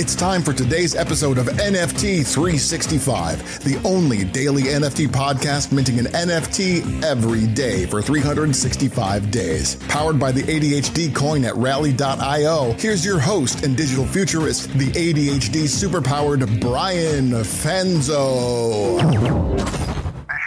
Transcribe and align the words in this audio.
It's 0.00 0.14
time 0.14 0.40
for 0.40 0.54
today's 0.54 0.94
episode 0.94 1.36
of 1.36 1.44
NFT 1.44 2.26
365, 2.26 3.62
the 3.64 3.78
only 3.86 4.24
daily 4.24 4.62
NFT 4.62 5.08
podcast 5.08 5.72
minting 5.72 5.98
an 5.98 6.06
NFT 6.06 7.04
every 7.04 7.46
day 7.46 7.84
for 7.84 8.00
365 8.00 9.30
days. 9.30 9.76
Powered 9.88 10.18
by 10.18 10.32
the 10.32 10.42
ADHD 10.44 11.14
coin 11.14 11.44
at 11.44 11.54
rally.io, 11.54 12.72
here's 12.78 13.04
your 13.04 13.18
host 13.18 13.62
and 13.62 13.76
digital 13.76 14.06
futurist, 14.06 14.72
the 14.78 14.86
ADHD 14.92 15.64
superpowered 15.64 16.58
Brian 16.62 17.32
Fanzo. 17.32 18.96
This 18.96 19.12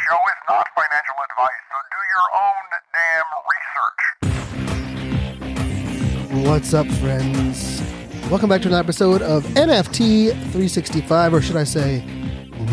show 0.10 0.18
is 0.18 0.42
not 0.50 0.66
financial 0.74 1.16
advice, 1.30 1.62
so 1.70 1.78
do 1.94 2.00
your 2.10 2.28
own 2.42 2.66
damn 2.98 3.30
research. 6.34 6.48
What's 6.50 6.74
up, 6.74 6.88
friends? 6.94 7.73
Welcome 8.30 8.50
back 8.50 8.62
to 8.64 8.68
an 8.70 8.74
episode 8.74 9.22
of 9.22 9.44
NFT 9.44 10.30
365, 10.32 11.34
or 11.34 11.42
should 11.42 11.56
I 11.56 11.66
say, 11.66 12.00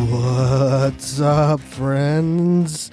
What's 0.08 1.20
up, 1.20 1.60
friends? 1.60 2.90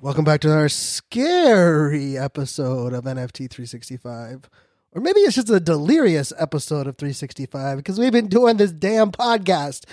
Welcome 0.00 0.24
back 0.24 0.40
to 0.42 0.52
our 0.52 0.68
scary 0.68 2.16
episode 2.16 2.92
of 2.92 3.04
NFT 3.04 3.50
365. 3.50 4.48
Or 4.92 5.00
maybe 5.00 5.20
it's 5.20 5.36
just 5.36 5.48
a 5.50 5.60
delirious 5.60 6.32
episode 6.36 6.88
of 6.88 6.96
365 6.96 7.76
because 7.76 7.96
we've 7.96 8.10
been 8.10 8.26
doing 8.26 8.56
this 8.56 8.72
damn 8.72 9.12
podcast 9.12 9.84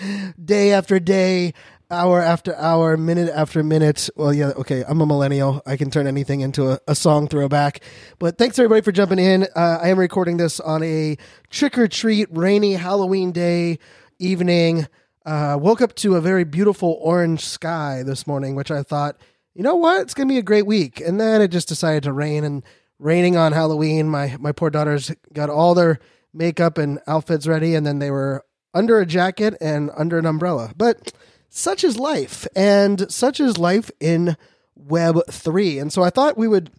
day 0.44 0.74
after 0.74 1.00
day, 1.00 1.54
hour 1.92 2.20
after 2.20 2.56
hour, 2.56 2.98
minute 2.98 3.30
after 3.30 3.62
minute. 3.62 4.10
Well, 4.16 4.34
yeah, 4.34 4.54
okay, 4.56 4.84
I'm 4.88 5.00
a 5.00 5.06
millennial. 5.06 5.62
I 5.68 5.78
can 5.78 5.92
turn 5.92 6.08
anything 6.08 6.42
into 6.42 6.72
a, 6.72 6.80
a 6.88 6.96
song 6.96 7.28
throwback. 7.28 7.82
But 8.18 8.40
thanks 8.40 8.58
everybody 8.58 8.82
for 8.82 8.92
jumping 8.92 9.20
in. 9.20 9.44
Uh, 9.56 9.78
I 9.84 9.90
am 9.90 10.00
recording 10.00 10.38
this 10.38 10.60
on 10.60 10.82
a 10.82 11.16
trick 11.52 11.78
or 11.78 11.88
treat 11.88 12.28
rainy 12.32 12.74
Halloween 12.74 13.32
day 13.32 13.78
evening. 14.18 14.88
Uh, 15.28 15.60
woke 15.62 15.82
up 15.82 15.94
to 15.98 16.16
a 16.16 16.22
very 16.22 16.44
beautiful 16.44 16.98
orange 17.04 17.46
sky 17.46 18.02
this 18.04 18.26
morning, 18.26 18.56
which 18.56 18.72
I 18.72 18.82
thought, 18.82 19.16
you 19.54 19.62
know 19.62 19.76
what, 19.76 20.02
it's 20.02 20.16
gonna 20.16 20.28
be 20.28 20.40
a 20.40 20.44
great 20.44 20.66
week. 20.66 21.02
And 21.02 21.22
then 21.22 21.44
it 21.44 21.50
just 21.50 21.68
decided 21.68 22.02
to 22.04 22.14
rain 22.14 22.44
and 22.44 22.64
raining 23.00 23.38
on 23.38 23.52
Halloween. 23.52 24.10
My 24.10 24.36
my 24.40 24.52
poor 24.52 24.70
daughters 24.70 25.12
got 25.34 25.50
all 25.50 25.74
their 25.74 26.00
makeup 26.34 26.78
and 26.78 27.00
outfits 27.08 27.48
ready, 27.48 27.76
and 27.76 27.86
then 27.86 28.00
they 28.00 28.12
were 28.12 28.46
under 28.74 29.00
a 29.00 29.06
jacket 29.06 29.56
and 29.60 29.90
under 29.98 30.18
an 30.18 30.26
umbrella. 30.26 30.74
But 30.76 31.14
such 31.50 31.84
is 31.84 31.98
life, 31.98 32.48
and 32.56 33.12
such 33.12 33.40
is 33.40 33.58
life 33.58 33.90
in 34.00 34.38
Web 34.76 35.20
three. 35.30 35.80
And 35.80 35.92
so 35.92 36.04
I 36.04 36.10
thought 36.10 36.38
we 36.38 36.48
would, 36.48 36.70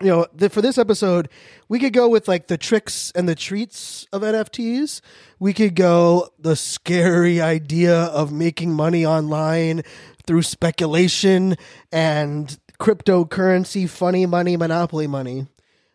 you 0.00 0.08
know, 0.08 0.26
the, 0.34 0.50
for 0.50 0.60
this 0.60 0.76
episode, 0.76 1.28
we 1.68 1.78
could 1.78 1.92
go 1.92 2.08
with 2.08 2.28
like 2.28 2.48
the 2.48 2.58
tricks 2.58 3.10
and 3.14 3.28
the 3.28 3.34
treats 3.34 4.06
of 4.12 4.22
NFTs. 4.22 5.00
We 5.38 5.54
could 5.54 5.74
go 5.74 6.28
the 6.38 6.54
scary 6.54 7.40
idea 7.40 7.96
of 7.96 8.30
making 8.30 8.72
money 8.72 9.06
online 9.06 9.82
through 10.26 10.42
speculation 10.42 11.56
and 11.90 12.58
cryptocurrency, 12.80 13.88
funny 13.88 14.26
money, 14.26 14.56
monopoly 14.56 15.06
money. 15.06 15.46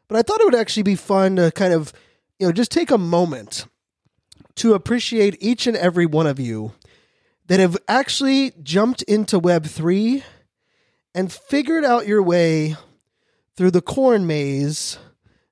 But 0.07 0.17
I 0.17 0.21
thought 0.21 0.39
it 0.39 0.45
would 0.45 0.55
actually 0.55 0.83
be 0.83 0.95
fun 0.95 1.35
to 1.35 1.51
kind 1.51 1.73
of, 1.73 1.91
you 2.39 2.47
know, 2.47 2.53
just 2.53 2.71
take 2.71 2.91
a 2.91 2.97
moment 2.97 3.65
to 4.55 4.73
appreciate 4.73 5.35
each 5.41 5.67
and 5.67 5.75
every 5.75 6.05
one 6.05 6.27
of 6.27 6.39
you 6.39 6.73
that 7.47 7.59
have 7.59 7.77
actually 7.87 8.53
jumped 8.63 9.01
into 9.03 9.39
Web3 9.39 10.23
and 11.13 11.31
figured 11.31 11.83
out 11.83 12.07
your 12.07 12.21
way 12.21 12.75
through 13.55 13.71
the 13.71 13.81
corn 13.81 14.27
maze 14.27 14.97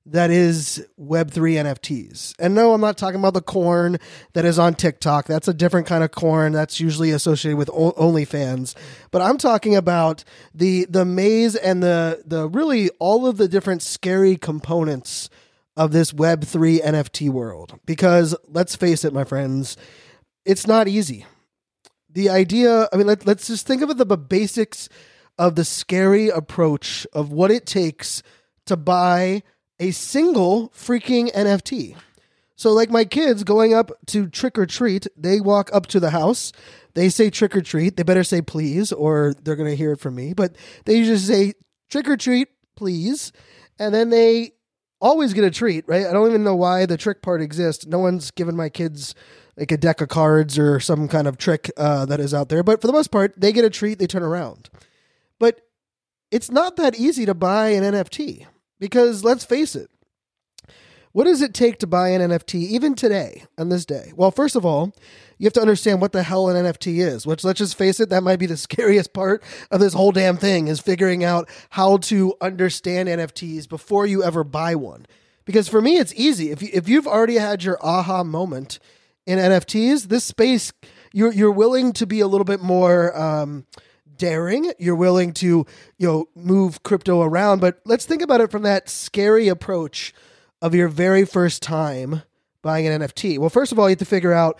that 0.06 0.30
is 0.30 0.86
Web3 1.00 1.64
NFTs. 1.64 2.34
And 2.38 2.54
no, 2.54 2.74
I'm 2.74 2.80
not 2.80 2.98
talking 2.98 3.18
about 3.18 3.34
the 3.34 3.40
corn 3.40 3.98
that 4.34 4.44
is 4.44 4.58
on 4.58 4.74
TikTok. 4.74 5.26
That's 5.26 5.48
a 5.48 5.54
different 5.54 5.86
kind 5.86 6.04
of 6.04 6.10
corn 6.10 6.52
that's 6.52 6.78
usually 6.78 7.10
associated 7.10 7.56
with 7.56 7.68
OnlyFans. 7.68 8.74
But 9.10 9.22
I'm 9.22 9.38
talking 9.38 9.74
about 9.74 10.24
the 10.54 10.86
the 10.90 11.04
maze 11.04 11.56
and 11.56 11.82
the 11.82 12.22
the 12.26 12.48
really 12.48 12.90
all 12.98 13.26
of 13.26 13.38
the 13.38 13.48
different 13.48 13.82
scary 13.82 14.36
components 14.36 15.30
of 15.76 15.92
this 15.92 16.12
Web3 16.12 16.82
NFT 16.82 17.30
world. 17.30 17.78
Because 17.86 18.36
let's 18.46 18.76
face 18.76 19.04
it, 19.04 19.14
my 19.14 19.24
friends, 19.24 19.76
it's 20.44 20.66
not 20.66 20.86
easy. 20.86 21.24
The 22.10 22.28
idea, 22.28 22.88
I 22.92 22.96
mean, 22.96 23.08
let, 23.08 23.26
let's 23.26 23.48
just 23.48 23.66
think 23.66 23.82
of 23.82 23.96
the 23.96 24.16
basics 24.16 24.88
of 25.36 25.56
the 25.56 25.64
scary 25.64 26.28
approach 26.28 27.06
of 27.12 27.32
what 27.32 27.50
it 27.50 27.66
takes 27.66 28.22
to 28.66 28.76
buy 28.76 29.42
a 29.78 29.90
single 29.90 30.68
freaking 30.70 31.32
NFT. 31.32 31.96
So, 32.56 32.72
like 32.72 32.90
my 32.90 33.04
kids 33.04 33.42
going 33.42 33.74
up 33.74 33.90
to 34.06 34.28
trick 34.28 34.58
or 34.58 34.66
treat, 34.66 35.06
they 35.16 35.40
walk 35.40 35.70
up 35.72 35.86
to 35.88 36.00
the 36.00 36.10
house, 36.10 36.52
they 36.94 37.08
say 37.08 37.28
trick 37.28 37.56
or 37.56 37.62
treat, 37.62 37.96
they 37.96 38.04
better 38.04 38.22
say 38.22 38.40
please, 38.40 38.92
or 38.92 39.34
they're 39.42 39.56
going 39.56 39.70
to 39.70 39.76
hear 39.76 39.92
it 39.92 40.00
from 40.00 40.14
me. 40.14 40.34
But 40.34 40.54
they 40.84 40.96
usually 40.96 41.18
say 41.18 41.54
trick 41.90 42.08
or 42.08 42.16
treat, 42.16 42.48
please. 42.76 43.32
And 43.78 43.92
then 43.92 44.10
they 44.10 44.52
always 45.00 45.34
get 45.34 45.44
a 45.44 45.50
treat, 45.50 45.84
right? 45.88 46.06
I 46.06 46.12
don't 46.12 46.28
even 46.28 46.44
know 46.44 46.54
why 46.54 46.86
the 46.86 46.96
trick 46.96 47.22
part 47.22 47.42
exists. 47.42 47.86
No 47.86 47.98
one's 47.98 48.30
given 48.30 48.56
my 48.56 48.68
kids 48.68 49.16
like 49.56 49.72
a 49.72 49.76
deck 49.76 50.00
of 50.00 50.08
cards 50.08 50.58
or 50.58 50.78
some 50.78 51.08
kind 51.08 51.26
of 51.26 51.36
trick 51.36 51.70
uh, 51.76 52.06
that 52.06 52.20
is 52.20 52.32
out 52.32 52.48
there. 52.48 52.62
But 52.62 52.80
for 52.80 52.86
the 52.86 52.92
most 52.92 53.10
part, 53.10 53.34
they 53.36 53.52
get 53.52 53.64
a 53.64 53.70
treat, 53.70 53.98
they 53.98 54.06
turn 54.06 54.22
around. 54.22 54.70
But 55.40 55.60
it's 56.30 56.50
not 56.50 56.76
that 56.76 56.94
easy 56.94 57.26
to 57.26 57.34
buy 57.34 57.70
an 57.70 57.82
NFT 57.82 58.46
because 58.84 59.24
let's 59.24 59.46
face 59.46 59.74
it, 59.74 59.88
what 61.12 61.24
does 61.24 61.40
it 61.40 61.54
take 61.54 61.78
to 61.78 61.86
buy 61.86 62.10
an 62.10 62.20
NFT 62.20 62.56
even 62.56 62.94
today 62.94 63.44
on 63.56 63.70
this 63.70 63.86
day? 63.86 64.12
Well, 64.14 64.30
first 64.30 64.56
of 64.56 64.66
all, 64.66 64.94
you 65.38 65.46
have 65.46 65.54
to 65.54 65.62
understand 65.62 66.02
what 66.02 66.12
the 66.12 66.22
hell 66.22 66.50
an 66.50 66.66
NFT 66.66 66.98
is, 66.98 67.26
which 67.26 67.44
let's 67.44 67.60
just 67.60 67.78
face 67.78 67.98
it, 67.98 68.10
that 68.10 68.22
might 68.22 68.38
be 68.38 68.44
the 68.44 68.56
scariest 68.58 69.14
part 69.14 69.42
of 69.70 69.80
this 69.80 69.94
whole 69.94 70.12
damn 70.12 70.36
thing 70.36 70.68
is 70.68 70.80
figuring 70.80 71.24
out 71.24 71.48
how 71.70 71.96
to 71.96 72.34
understand 72.42 73.08
NFTs 73.08 73.66
before 73.70 74.04
you 74.04 74.22
ever 74.22 74.44
buy 74.44 74.74
one. 74.74 75.06
Because 75.46 75.66
for 75.66 75.80
me, 75.80 75.96
it's 75.96 76.12
easy. 76.14 76.50
If 76.50 76.60
you, 76.60 76.68
if 76.74 76.86
you've 76.86 77.06
already 77.06 77.36
had 77.36 77.64
your 77.64 77.78
aha 77.80 78.22
moment 78.22 78.80
in 79.24 79.38
NFTs, 79.38 80.08
this 80.08 80.24
space 80.24 80.74
you're 81.14 81.32
you're 81.32 81.50
willing 81.50 81.94
to 81.94 82.06
be 82.06 82.20
a 82.20 82.26
little 82.26 82.44
bit 82.44 82.60
more 82.60 83.18
um, 83.18 83.64
daring. 84.16 84.72
You're 84.78 84.96
willing 84.96 85.32
to 85.34 85.66
you 85.98 86.06
know 86.06 86.28
move 86.34 86.82
crypto 86.82 87.22
around, 87.22 87.60
but 87.60 87.80
let's 87.84 88.04
think 88.04 88.22
about 88.22 88.40
it 88.40 88.50
from 88.50 88.62
that 88.62 88.88
scary 88.88 89.48
approach 89.48 90.12
of 90.62 90.74
your 90.74 90.88
very 90.88 91.24
first 91.24 91.62
time 91.62 92.22
buying 92.62 92.86
an 92.86 93.00
NFT. 93.00 93.38
Well, 93.38 93.50
first 93.50 93.72
of 93.72 93.78
all, 93.78 93.88
you 93.88 93.92
have 93.92 93.98
to 93.98 94.04
figure 94.04 94.32
out 94.32 94.58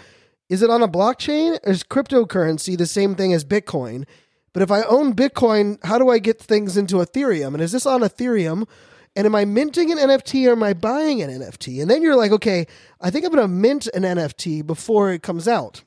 is 0.48 0.62
it 0.62 0.70
on 0.70 0.82
a 0.82 0.88
blockchain? 0.88 1.58
Is 1.66 1.82
cryptocurrency 1.82 2.76
the 2.76 2.86
same 2.86 3.14
thing 3.14 3.32
as 3.32 3.44
Bitcoin? 3.44 4.04
But 4.52 4.62
if 4.62 4.70
I 4.70 4.82
own 4.82 5.14
Bitcoin, 5.14 5.84
how 5.84 5.98
do 5.98 6.10
I 6.10 6.18
get 6.18 6.38
things 6.38 6.76
into 6.76 6.96
Ethereum? 6.96 7.54
And 7.54 7.62
is 7.62 7.72
this 7.72 7.86
on 7.86 8.02
Ethereum? 8.02 8.68
And 9.16 9.26
am 9.26 9.34
I 9.34 9.44
minting 9.44 9.92
an 9.92 9.98
NFT 9.98 10.48
or 10.48 10.52
am 10.52 10.62
I 10.62 10.74
buying 10.74 11.22
an 11.22 11.30
NFT? 11.30 11.80
And 11.80 11.90
then 11.90 12.02
you're 12.02 12.16
like, 12.16 12.32
okay, 12.32 12.66
I 13.00 13.10
think 13.10 13.24
I'm 13.24 13.32
going 13.32 13.42
to 13.42 13.48
mint 13.48 13.88
an 13.94 14.02
NFT 14.02 14.66
before 14.66 15.12
it 15.12 15.22
comes 15.22 15.48
out. 15.48 15.82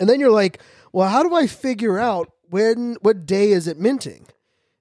And 0.00 0.08
then 0.08 0.20
you're 0.20 0.30
like, 0.30 0.60
well, 0.92 1.08
how 1.08 1.22
do 1.22 1.34
I 1.34 1.46
figure 1.46 1.98
out 1.98 2.32
when, 2.50 2.96
what 3.00 3.26
day 3.26 3.50
is 3.50 3.66
it 3.66 3.78
minting? 3.78 4.26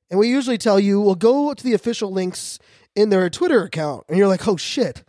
And 0.09 0.19
we 0.19 0.29
usually 0.29 0.57
tell 0.57 0.79
you, 0.79 1.01
well, 1.01 1.15
go 1.15 1.53
to 1.53 1.63
the 1.63 1.73
official 1.73 2.11
links 2.11 2.59
in 2.95 3.09
their 3.09 3.29
Twitter 3.29 3.63
account. 3.63 4.05
And 4.07 4.17
you're 4.17 4.27
like, 4.27 4.47
oh 4.47 4.57
shit, 4.57 5.03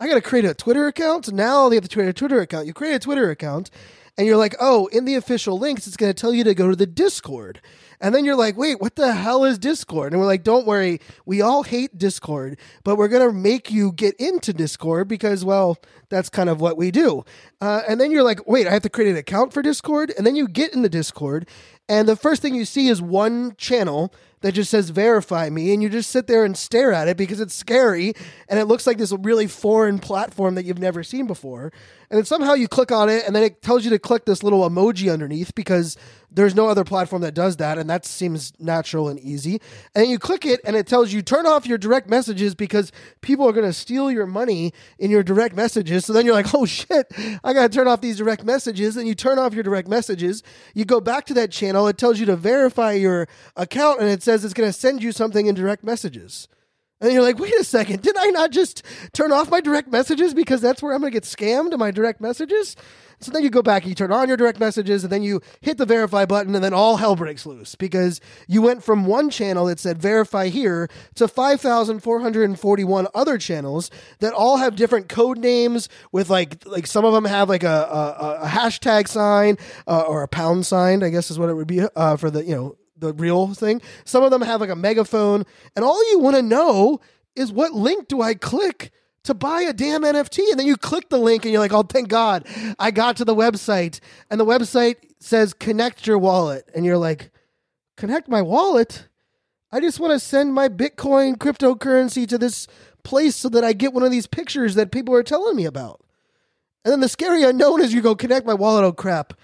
I 0.00 0.08
got 0.08 0.14
to 0.14 0.20
create 0.20 0.44
a 0.44 0.54
Twitter 0.54 0.86
account. 0.86 1.32
Now 1.32 1.68
they 1.68 1.76
have 1.76 1.88
to 1.88 1.94
create 1.94 2.08
a 2.08 2.12
Twitter 2.12 2.40
account. 2.40 2.66
You 2.66 2.72
create 2.72 2.94
a 2.94 2.98
Twitter 2.98 3.30
account 3.30 3.70
and 4.18 4.26
you're 4.26 4.36
like, 4.36 4.56
oh, 4.58 4.86
in 4.86 5.04
the 5.04 5.14
official 5.14 5.58
links, 5.58 5.86
it's 5.86 5.96
to 5.96 6.12
tell 6.12 6.34
you 6.34 6.42
to 6.42 6.54
go 6.54 6.68
to 6.68 6.76
the 6.76 6.86
Discord. 6.86 7.60
And 8.00 8.12
then 8.12 8.24
you're 8.24 8.36
like, 8.36 8.56
wait, 8.56 8.80
what 8.80 8.96
the 8.96 9.12
hell 9.12 9.44
is 9.44 9.58
Discord? 9.60 10.12
And 10.12 10.20
we're 10.20 10.26
like, 10.26 10.42
don't 10.42 10.66
worry, 10.66 11.00
we 11.24 11.40
all 11.40 11.62
hate 11.62 11.98
Discord, 11.98 12.58
but 12.82 12.96
we're 12.96 13.08
going 13.08 13.26
to 13.26 13.32
make 13.32 13.70
you 13.70 13.92
get 13.92 14.16
into 14.16 14.52
Discord 14.52 15.06
because, 15.06 15.44
well, 15.44 15.78
that's 16.08 16.28
kind 16.28 16.48
of 16.48 16.60
what 16.60 16.76
we 16.76 16.90
do. 16.90 17.24
Uh, 17.60 17.82
and 17.88 18.00
then 18.00 18.10
you're 18.10 18.24
like, 18.24 18.46
wait, 18.48 18.66
I 18.66 18.72
have 18.72 18.82
to 18.82 18.90
create 18.90 19.10
an 19.10 19.16
account 19.16 19.52
for 19.52 19.62
Discord? 19.62 20.12
And 20.16 20.26
then 20.26 20.34
you 20.34 20.48
get 20.48 20.74
in 20.74 20.82
the 20.82 20.88
Discord, 20.88 21.48
and 21.88 22.08
the 22.08 22.16
first 22.16 22.42
thing 22.42 22.54
you 22.54 22.64
see 22.64 22.88
is 22.88 23.00
one 23.00 23.54
channel 23.56 24.12
that 24.40 24.52
just 24.52 24.70
says 24.70 24.90
verify 24.90 25.50
me 25.50 25.72
and 25.72 25.82
you 25.82 25.88
just 25.88 26.10
sit 26.10 26.26
there 26.26 26.44
and 26.44 26.56
stare 26.56 26.92
at 26.92 27.08
it 27.08 27.16
because 27.16 27.40
it's 27.40 27.54
scary 27.54 28.14
and 28.48 28.58
it 28.58 28.66
looks 28.66 28.86
like 28.86 28.98
this 28.98 29.12
really 29.20 29.46
foreign 29.46 29.98
platform 29.98 30.54
that 30.54 30.64
you've 30.64 30.78
never 30.78 31.02
seen 31.02 31.26
before 31.26 31.72
and 32.10 32.18
then 32.18 32.24
somehow 32.24 32.54
you 32.54 32.68
click 32.68 32.92
on 32.92 33.08
it 33.08 33.24
and 33.26 33.34
then 33.34 33.42
it 33.42 33.62
tells 33.62 33.84
you 33.84 33.90
to 33.90 33.98
click 33.98 34.24
this 34.26 34.42
little 34.42 34.68
emoji 34.68 35.12
underneath 35.12 35.54
because 35.54 35.96
there's 36.30 36.54
no 36.54 36.68
other 36.68 36.84
platform 36.84 37.22
that 37.22 37.32
does 37.32 37.56
that, 37.56 37.78
and 37.78 37.88
that 37.88 38.04
seems 38.04 38.52
natural 38.60 39.08
and 39.08 39.18
easy. 39.18 39.60
And 39.94 40.08
you 40.08 40.18
click 40.18 40.44
it, 40.44 40.60
and 40.64 40.76
it 40.76 40.86
tells 40.86 41.12
you 41.12 41.22
turn 41.22 41.46
off 41.46 41.66
your 41.66 41.78
direct 41.78 42.08
messages 42.08 42.54
because 42.54 42.92
people 43.22 43.48
are 43.48 43.52
going 43.52 43.66
to 43.66 43.72
steal 43.72 44.10
your 44.10 44.26
money 44.26 44.74
in 44.98 45.10
your 45.10 45.22
direct 45.22 45.56
messages. 45.56 46.04
So 46.04 46.12
then 46.12 46.26
you're 46.26 46.34
like, 46.34 46.54
oh 46.54 46.66
shit, 46.66 47.10
I 47.42 47.52
got 47.54 47.70
to 47.70 47.76
turn 47.76 47.88
off 47.88 48.02
these 48.02 48.18
direct 48.18 48.44
messages. 48.44 48.96
And 48.96 49.08
you 49.08 49.14
turn 49.14 49.38
off 49.38 49.54
your 49.54 49.62
direct 49.62 49.88
messages. 49.88 50.42
You 50.74 50.84
go 50.84 51.00
back 51.00 51.24
to 51.26 51.34
that 51.34 51.50
channel. 51.50 51.77
It 51.86 51.98
tells 51.98 52.18
you 52.18 52.26
to 52.26 52.36
verify 52.36 52.92
your 52.92 53.28
account, 53.56 54.00
and 54.00 54.08
it 54.08 54.22
says 54.22 54.44
it's 54.44 54.54
going 54.54 54.68
to 54.68 54.72
send 54.72 55.02
you 55.02 55.12
something 55.12 55.46
in 55.46 55.54
direct 55.54 55.84
messages. 55.84 56.48
And 57.00 57.12
you're 57.12 57.22
like, 57.22 57.38
wait 57.38 57.54
a 57.54 57.64
second, 57.64 58.02
did 58.02 58.16
I 58.18 58.30
not 58.30 58.50
just 58.50 58.82
turn 59.12 59.30
off 59.30 59.50
my 59.50 59.60
direct 59.60 59.88
messages 59.88 60.34
because 60.34 60.60
that's 60.60 60.82
where 60.82 60.92
I'm 60.92 61.00
going 61.00 61.12
to 61.12 61.16
get 61.16 61.22
scammed 61.22 61.72
in 61.72 61.78
my 61.78 61.92
direct 61.92 62.20
messages? 62.20 62.74
So 63.20 63.32
then 63.32 63.42
you 63.42 63.50
go 63.50 63.62
back, 63.62 63.82
and 63.82 63.88
you 63.88 63.94
turn 63.96 64.12
on 64.12 64.28
your 64.28 64.36
direct 64.36 64.60
messages, 64.60 65.02
and 65.02 65.12
then 65.12 65.22
you 65.22 65.40
hit 65.60 65.76
the 65.76 65.86
verify 65.86 66.24
button, 66.24 66.54
and 66.54 66.62
then 66.62 66.72
all 66.72 66.96
hell 66.96 67.16
breaks 67.16 67.46
loose 67.46 67.74
because 67.74 68.20
you 68.46 68.62
went 68.62 68.84
from 68.84 69.06
one 69.06 69.28
channel 69.28 69.66
that 69.66 69.80
said 69.80 69.98
verify 69.98 70.48
here 70.48 70.88
to 71.16 71.26
5,441 71.26 73.06
other 73.14 73.38
channels 73.38 73.90
that 74.20 74.32
all 74.32 74.58
have 74.58 74.76
different 74.76 75.08
code 75.08 75.38
names 75.38 75.88
with 76.12 76.30
like, 76.30 76.64
like 76.64 76.86
some 76.86 77.04
of 77.04 77.12
them 77.12 77.24
have 77.24 77.48
like 77.48 77.64
a, 77.64 77.66
a, 77.68 78.38
a 78.42 78.48
hashtag 78.48 79.08
sign 79.08 79.56
uh, 79.88 80.02
or 80.02 80.22
a 80.22 80.28
pound 80.28 80.64
sign, 80.64 81.02
I 81.02 81.08
guess 81.08 81.30
is 81.30 81.38
what 81.38 81.50
it 81.50 81.54
would 81.54 81.66
be 81.66 81.80
uh, 81.96 82.16
for 82.16 82.30
the, 82.30 82.44
you 82.44 82.54
know, 82.54 82.76
the 82.98 83.12
real 83.12 83.54
thing. 83.54 83.80
Some 84.04 84.22
of 84.22 84.30
them 84.30 84.42
have 84.42 84.60
like 84.60 84.70
a 84.70 84.76
megaphone, 84.76 85.44
and 85.76 85.84
all 85.84 86.10
you 86.10 86.18
want 86.18 86.36
to 86.36 86.42
know 86.42 87.00
is 87.36 87.52
what 87.52 87.72
link 87.72 88.08
do 88.08 88.20
I 88.20 88.34
click 88.34 88.92
to 89.24 89.34
buy 89.34 89.62
a 89.62 89.72
damn 89.72 90.02
NFT? 90.02 90.50
And 90.50 90.58
then 90.58 90.66
you 90.66 90.76
click 90.76 91.08
the 91.08 91.18
link, 91.18 91.44
and 91.44 91.52
you're 91.52 91.60
like, 91.60 91.72
oh, 91.72 91.82
thank 91.82 92.08
God, 92.08 92.46
I 92.78 92.90
got 92.90 93.16
to 93.18 93.24
the 93.24 93.34
website, 93.34 94.00
and 94.30 94.40
the 94.40 94.46
website 94.46 94.96
says 95.20 95.54
connect 95.54 96.06
your 96.06 96.18
wallet, 96.18 96.68
and 96.74 96.84
you're 96.84 96.98
like, 96.98 97.30
connect 97.96 98.28
my 98.28 98.42
wallet. 98.42 99.08
I 99.70 99.80
just 99.80 100.00
want 100.00 100.12
to 100.12 100.18
send 100.18 100.54
my 100.54 100.68
Bitcoin 100.68 101.36
cryptocurrency 101.36 102.26
to 102.28 102.38
this 102.38 102.66
place 103.02 103.36
so 103.36 103.48
that 103.50 103.64
I 103.64 103.72
get 103.74 103.92
one 103.92 104.02
of 104.02 104.10
these 104.10 104.26
pictures 104.26 104.74
that 104.76 104.90
people 104.90 105.14
are 105.14 105.22
telling 105.22 105.56
me 105.56 105.66
about. 105.66 106.00
And 106.84 106.92
then 106.92 107.00
the 107.00 107.08
scary 107.08 107.42
unknown 107.42 107.82
is 107.82 107.92
you 107.92 108.00
go 108.00 108.14
connect 108.14 108.46
my 108.46 108.54
wallet. 108.54 108.84
Oh 108.84 108.92
crap! 108.92 109.34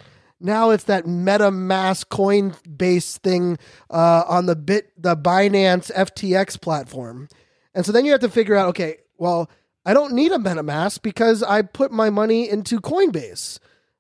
Now 0.45 0.71
it's 0.71 0.85
that 0.85 1.07
MetaMask 1.07 2.09
Coinbase 2.09 3.17
thing 3.17 3.57
uh, 3.89 4.25
on 4.29 4.45
the 4.45 4.55
bit 4.55 4.93
the 5.03 5.17
Binance 5.17 5.91
FTX 5.91 6.61
platform, 6.61 7.31
and 7.75 7.87
so 7.87 7.93
then 7.93 8.05
you 8.05 8.13
have 8.13 8.21
to 8.21 8.29
figure 8.29 8.55
out, 8.55 8.69
okay, 8.69 8.99
well, 9.17 9.51
I 9.87 9.95
don't 9.95 10.13
need 10.13 10.33
a 10.33 10.37
MetaMask 10.37 11.01
because 11.01 11.43
I 11.43 11.63
put 11.63 11.93
my 11.93 12.11
money 12.11 12.47
into 12.49 12.79
Coinbase. 12.79 13.59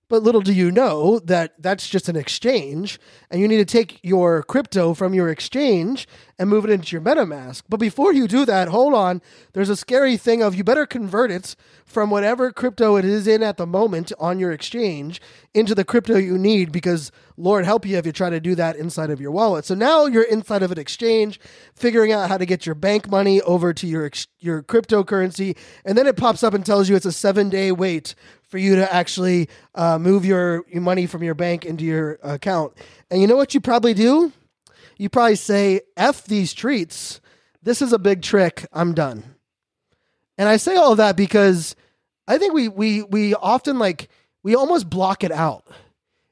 But 0.09 0.23
little 0.23 0.43
do 0.43 0.53
you 0.53 0.71
know 0.71 1.19
that 1.21 1.55
that's 1.59 1.89
just 1.89 2.11
an 2.11 2.17
exchange, 2.17 3.01
and 3.31 3.41
you 3.41 3.49
need 3.49 3.57
to 3.57 3.65
take 3.65 3.99
your 4.03 4.43
crypto 4.43 4.93
from 4.93 5.15
your 5.15 5.31
exchange 5.31 6.07
and 6.39 6.51
move 6.51 6.65
it 6.65 6.71
into 6.71 6.93
your 6.93 7.01
MetaMask. 7.01 7.63
But 7.69 7.79
before 7.79 8.13
you 8.13 8.27
do 8.27 8.45
that, 8.45 8.69
hold 8.69 8.95
on. 8.95 9.23
There's 9.53 9.69
a 9.69 9.77
scary 9.77 10.17
thing 10.17 10.43
of 10.43 10.55
you 10.55 10.65
better 10.65 10.87
convert 10.87 11.31
it 11.31 11.55
from 11.85 12.11
whatever 12.11 12.51
crypto 12.53 12.97
it 12.97 13.05
is 13.05 13.27
in 13.27 13.43
at 13.43 13.57
the 13.57 13.67
moment 13.67 14.13
on 14.19 14.39
your 14.39 14.53
exchange 14.53 15.21
into 15.53 15.75
the 15.75 15.85
crypto 15.85 16.17
you 16.17 16.37
need 16.37 16.73
because 16.73 17.13
Lord 17.37 17.65
help 17.65 17.87
you 17.87 17.97
if 17.97 18.07
you 18.07 18.13
try 18.13 18.31
to 18.31 18.41
do 18.41 18.55
that 18.57 18.77
inside 18.77 19.11
of 19.11 19.21
your 19.21 19.31
wallet. 19.31 19.65
So 19.65 19.75
now 19.75 20.07
you're 20.07 20.23
inside 20.25 20.63
of 20.63 20.73
an 20.73 20.79
exchange, 20.79 21.39
figuring 21.75 22.13
out 22.13 22.29
how 22.29 22.39
to 22.39 22.47
get 22.47 22.67
your 22.67 22.75
bank 22.75 23.09
money 23.09 23.41
over 23.43 23.73
to 23.73 23.87
your 23.87 24.11
your 24.41 24.63
cryptocurrency, 24.63 25.57
and 25.85 25.97
then 25.97 26.07
it 26.07 26.17
pops 26.17 26.43
up 26.43 26.55
and 26.55 26.65
tells 26.67 26.89
you 26.89 26.97
it's 26.97 27.07
a 27.07 27.13
seven 27.13 27.49
day 27.49 27.73
wait 27.73 28.15
for 28.55 28.59
you 28.59 28.77
to 28.77 28.95
actually 28.95 29.49
uh, 29.75 29.99
move 29.99 30.25
your, 30.25 30.65
your 30.69 30.81
money 30.81 31.07
from 31.07 31.25
your 31.25 31.35
bank 31.35 31.65
into 31.65 31.85
your 31.85 32.21
account. 32.23 32.73
And 33.11 33.21
you 33.21 33.27
know 33.27 33.35
what 33.35 33.53
you 33.53 33.61
probably 33.61 33.95
do? 33.95 34.33
You 34.97 35.09
probably 35.09 35.37
say, 35.37 35.81
F 35.97 36.25
these 36.25 36.53
treats. 36.53 37.21
This 37.63 37.83
is 37.83 37.93
a 37.93 37.99
big 37.99 38.23
trick. 38.23 38.67
I'm 38.73 38.95
done. 38.95 39.35
And 40.37 40.49
I 40.49 40.57
say 40.57 40.77
all 40.77 40.93
of 40.93 40.99
that 40.99 41.17
because 41.17 41.77
I 42.27 42.39
think 42.39 42.55
we 42.55 42.69
we 42.69 43.03
we 43.03 43.35
often 43.35 43.79
like 43.79 44.09
we 44.43 44.55
almost 44.55 44.91
block 44.91 45.25
it 45.25 45.33
out. 45.33 45.67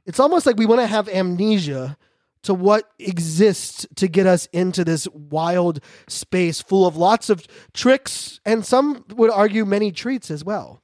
It's 0.04 0.20
almost 0.20 0.46
like 0.46 0.56
we 0.56 0.66
want 0.66 0.80
to 0.80 0.86
have 0.86 1.08
amnesia 1.08 1.96
to 2.42 2.54
what 2.54 2.90
exists 2.98 3.86
to 3.96 4.08
get 4.08 4.26
us 4.26 4.46
into 4.52 4.84
this 4.84 5.06
wild 5.08 5.80
space 6.08 6.60
full 6.60 6.86
of 6.86 6.96
lots 6.96 7.30
of 7.30 7.46
tricks 7.72 8.40
and 8.44 8.66
some 8.66 9.04
would 9.14 9.30
argue 9.30 9.64
many 9.64 9.92
treats 9.92 10.30
as 10.30 10.44
well 10.44 10.81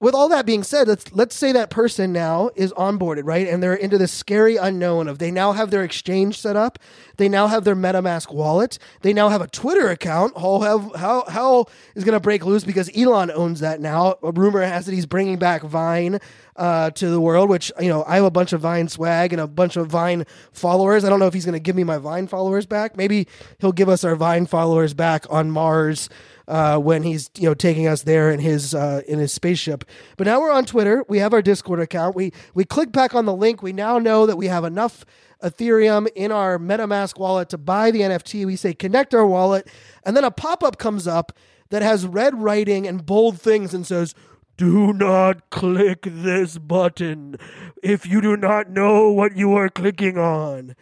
with 0.00 0.14
all 0.14 0.30
that 0.30 0.46
being 0.46 0.62
said, 0.62 0.88
let's 0.88 1.12
let's 1.12 1.36
say 1.36 1.52
that 1.52 1.68
person 1.68 2.10
now 2.10 2.50
is 2.56 2.72
onboarded, 2.72 3.22
right? 3.24 3.46
And 3.46 3.62
they're 3.62 3.74
into 3.74 3.98
this 3.98 4.10
scary 4.10 4.56
unknown 4.56 5.08
of 5.08 5.18
they 5.18 5.30
now 5.30 5.52
have 5.52 5.70
their 5.70 5.84
exchange 5.84 6.38
set 6.38 6.56
up, 6.56 6.78
they 7.18 7.28
now 7.28 7.46
have 7.46 7.64
their 7.64 7.76
MetaMask 7.76 8.32
wallet, 8.32 8.78
they 9.02 9.12
now 9.12 9.28
have 9.28 9.42
a 9.42 9.46
Twitter 9.46 9.88
account. 9.88 10.36
How 10.38 10.60
have 10.60 10.94
how 10.96 11.24
how 11.28 11.66
is 11.94 12.04
going 12.04 12.14
to 12.14 12.20
break 12.20 12.46
loose 12.46 12.64
because 12.64 12.90
Elon 12.96 13.30
owns 13.30 13.60
that 13.60 13.80
now. 13.80 14.16
A 14.22 14.32
rumor 14.32 14.62
has 14.62 14.86
that 14.86 14.92
he's 14.92 15.06
bringing 15.06 15.38
back 15.38 15.62
Vine 15.62 16.18
uh, 16.56 16.90
to 16.90 17.10
the 17.10 17.20
world, 17.20 17.50
which 17.50 17.70
you 17.78 17.88
know 17.88 18.02
I 18.04 18.16
have 18.16 18.24
a 18.24 18.30
bunch 18.30 18.54
of 18.54 18.62
Vine 18.62 18.88
swag 18.88 19.34
and 19.34 19.40
a 19.40 19.46
bunch 19.46 19.76
of 19.76 19.88
Vine 19.88 20.24
followers. 20.52 21.04
I 21.04 21.10
don't 21.10 21.20
know 21.20 21.26
if 21.26 21.34
he's 21.34 21.44
going 21.44 21.52
to 21.52 21.60
give 21.60 21.76
me 21.76 21.84
my 21.84 21.98
Vine 21.98 22.26
followers 22.26 22.64
back. 22.64 22.96
Maybe 22.96 23.28
he'll 23.58 23.72
give 23.72 23.90
us 23.90 24.02
our 24.02 24.16
Vine 24.16 24.46
followers 24.46 24.94
back 24.94 25.26
on 25.28 25.50
Mars 25.50 26.08
uh, 26.50 26.76
when 26.78 27.04
he's 27.04 27.30
you 27.38 27.48
know 27.48 27.54
taking 27.54 27.86
us 27.86 28.02
there 28.02 28.30
in 28.30 28.40
his 28.40 28.74
uh, 28.74 29.02
in 29.06 29.18
his 29.18 29.32
spaceship. 29.32 29.84
But 30.16 30.26
now 30.26 30.40
we're 30.40 30.50
on 30.50 30.66
Twitter. 30.66 31.04
We 31.08 31.18
have 31.18 31.32
our 31.32 31.40
Discord 31.40 31.80
account. 31.80 32.16
We 32.16 32.32
we 32.54 32.64
click 32.64 32.90
back 32.92 33.14
on 33.14 33.24
the 33.24 33.34
link. 33.34 33.62
We 33.62 33.72
now 33.72 33.98
know 33.98 34.26
that 34.26 34.36
we 34.36 34.46
have 34.46 34.64
enough 34.64 35.06
Ethereum 35.42 36.08
in 36.14 36.32
our 36.32 36.58
MetaMask 36.58 37.18
wallet 37.18 37.48
to 37.50 37.58
buy 37.58 37.92
the 37.92 38.00
NFT. 38.00 38.44
We 38.44 38.56
say 38.56 38.74
connect 38.74 39.14
our 39.14 39.26
wallet, 39.26 39.68
and 40.04 40.16
then 40.16 40.24
a 40.24 40.30
pop 40.30 40.64
up 40.64 40.76
comes 40.76 41.06
up 41.06 41.32
that 41.70 41.82
has 41.82 42.04
red 42.04 42.34
writing 42.42 42.86
and 42.86 43.06
bold 43.06 43.40
things 43.40 43.72
and 43.72 43.86
says. 43.86 44.14
Do 44.56 44.92
not 44.92 45.48
click 45.48 46.02
this 46.02 46.58
button 46.58 47.38
if 47.82 48.06
you 48.06 48.20
do 48.20 48.36
not 48.36 48.68
know 48.68 49.10
what 49.10 49.34
you 49.34 49.54
are 49.54 49.70
clicking 49.70 50.18
on. 50.18 50.76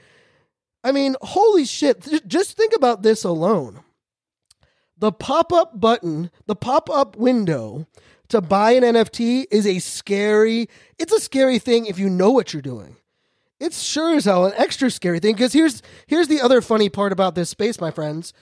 I 0.83 0.91
mean, 0.91 1.15
holy 1.23 1.65
shit. 1.65 2.27
Just 2.27 2.57
think 2.57 2.75
about 2.75 3.03
this 3.03 3.23
alone 3.23 3.85
the 4.99 5.13
pop 5.13 5.53
up 5.53 5.79
button, 5.79 6.31
the 6.47 6.57
pop 6.57 6.91
up 6.91 7.17
window 7.17 7.87
to 8.29 8.41
buy 8.41 8.73
an 8.73 8.83
NFT 8.83 9.47
is 9.51 9.67
a 9.67 9.79
scary, 9.79 10.69
it's 10.99 11.13
a 11.13 11.21
scary 11.21 11.59
thing 11.59 11.87
if 11.87 11.99
you 11.99 12.11
know 12.11 12.31
what 12.31 12.53
you're 12.53 12.63
doing. 12.63 12.97
It's 13.61 13.83
sure 13.83 14.15
as 14.15 14.27
hell 14.27 14.47
an 14.47 14.53
extra 14.57 14.91
scary 14.91 15.19
thing 15.19 15.35
because 15.35 15.53
here's 15.53 15.83
here's 16.07 16.29
the 16.29 16.41
other 16.41 16.61
funny 16.61 16.89
part 16.89 17.13
about 17.13 17.35
this 17.35 17.51
space, 17.51 17.81
my 17.81 17.91
friends. 17.91 18.33